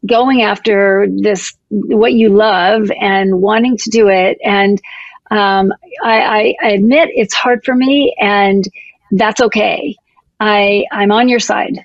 going 0.06 0.42
after 0.42 1.08
this, 1.10 1.54
what 1.70 2.14
you 2.14 2.30
love 2.30 2.90
and 3.00 3.42
wanting 3.42 3.78
to 3.78 3.90
do 3.90 4.08
it. 4.08 4.38
And 4.44 4.82
Um, 5.30 5.74
I, 6.04 6.22
I, 6.22 6.56
I 6.64 6.70
admit 6.70 7.10
it's 7.14 7.34
hard 7.34 7.64
for 7.66 7.76
me, 7.76 8.16
and 8.20 8.64
that's 9.12 9.42
okay. 9.42 9.96
I 10.40 10.86
I'm 10.92 11.12
on 11.12 11.30
your 11.30 11.40
side. 11.40 11.84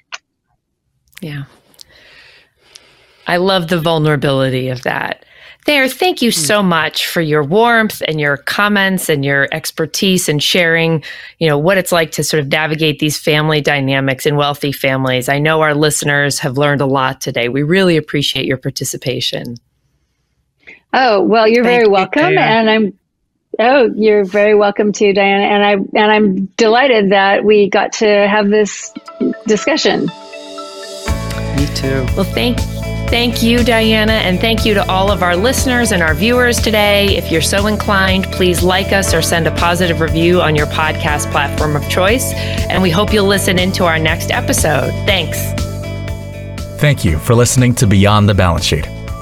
Yeah. 1.21 1.45
I 3.27 3.37
love 3.37 3.69
the 3.69 3.81
vulnerability 3.81 4.69
of 4.69 4.83
that. 4.83 5.25
Thayer, 5.65 5.87
thank 5.89 6.23
you 6.23 6.33
so 6.33 6.61
much 6.61 7.07
for 7.07 7.21
your 7.21 7.45
warmth 7.45 8.03
and 8.09 8.21
your 8.21 8.37
comments 8.37 9.09
and 9.09 9.25
your 9.25 9.47
expertise 9.53 10.29
and 10.29 10.43
sharing, 10.43 11.05
you 11.39 11.47
know, 11.47 11.57
what 11.57 11.79
it's 11.79 11.93
like 11.93 12.11
to 12.13 12.25
sort 12.25 12.43
of 12.43 12.51
navigate 12.51 12.99
these 12.99 13.17
family 13.17 13.61
dynamics 13.61 14.27
in 14.27 14.35
wealthy 14.35 14.73
families. 14.73 15.29
I 15.29 15.39
know 15.39 15.61
our 15.61 15.73
listeners 15.73 16.41
have 16.41 16.59
learned 16.59 16.81
a 16.81 16.87
lot 16.87 17.21
today. 17.21 17.49
We 17.49 17.63
really 17.63 17.97
appreciate 17.97 18.45
your 18.45 18.57
participation. 18.57 19.55
Oh, 20.93 21.23
well, 21.23 21.47
you're 21.47 21.63
thank 21.63 21.83
very 21.83 21.89
welcome. 21.89 22.33
You, 22.33 22.39
and 22.41 22.69
I'm 22.69 22.99
Oh, 23.59 23.91
you're 23.95 24.25
very 24.25 24.55
welcome 24.55 24.93
to 24.93 25.13
Diana, 25.13 25.45
and 25.45 25.65
I 25.65 25.73
and 25.73 26.13
I'm 26.13 26.47
delighted 26.57 27.13
that 27.13 27.45
we 27.45 27.69
got 27.69 27.93
to 27.95 28.07
have 28.07 28.49
this 28.49 28.93
discussion. 29.47 30.07
Me 31.57 31.67
too. 31.75 32.07
Well, 32.17 32.25
thank 32.25 32.59
Thank 33.13 33.43
you, 33.43 33.63
Diana, 33.63 34.15
and 34.15 34.41
thank 34.41 34.65
you 34.65 34.73
to 34.73 34.91
all 34.91 35.13
of 35.13 35.23
our 35.23 35.37
listeners 35.37 35.93
and 35.93 36.03
our 36.03 36.15
viewers 36.15 36.59
today. 36.59 37.15
If 37.15 37.31
you're 37.31 37.43
so 37.43 37.67
inclined, 37.67 38.25
please 38.33 38.63
like 38.63 38.91
us 38.91 39.13
or 39.13 39.21
send 39.21 39.47
a 39.47 39.51
positive 39.51 40.01
review 40.01 40.41
on 40.41 40.57
your 40.57 40.65
podcast 40.69 41.31
platform 41.31 41.77
of 41.77 41.87
choice. 41.91 42.33
And 42.33 42.83
we 42.83 42.89
hope 42.89 43.13
you'll 43.13 43.27
listen 43.27 43.59
into 43.59 43.85
our 43.85 43.99
next 43.99 44.31
episode. 44.31 44.93
Thanks. 45.05 45.39
Thank 46.81 47.05
you 47.05 47.19
for 47.19 47.35
listening 47.35 47.75
to 47.75 47.87
Beyond 47.87 48.31
the 48.31 48.35
Balance 48.35 48.65
Sheet, 48.65 48.87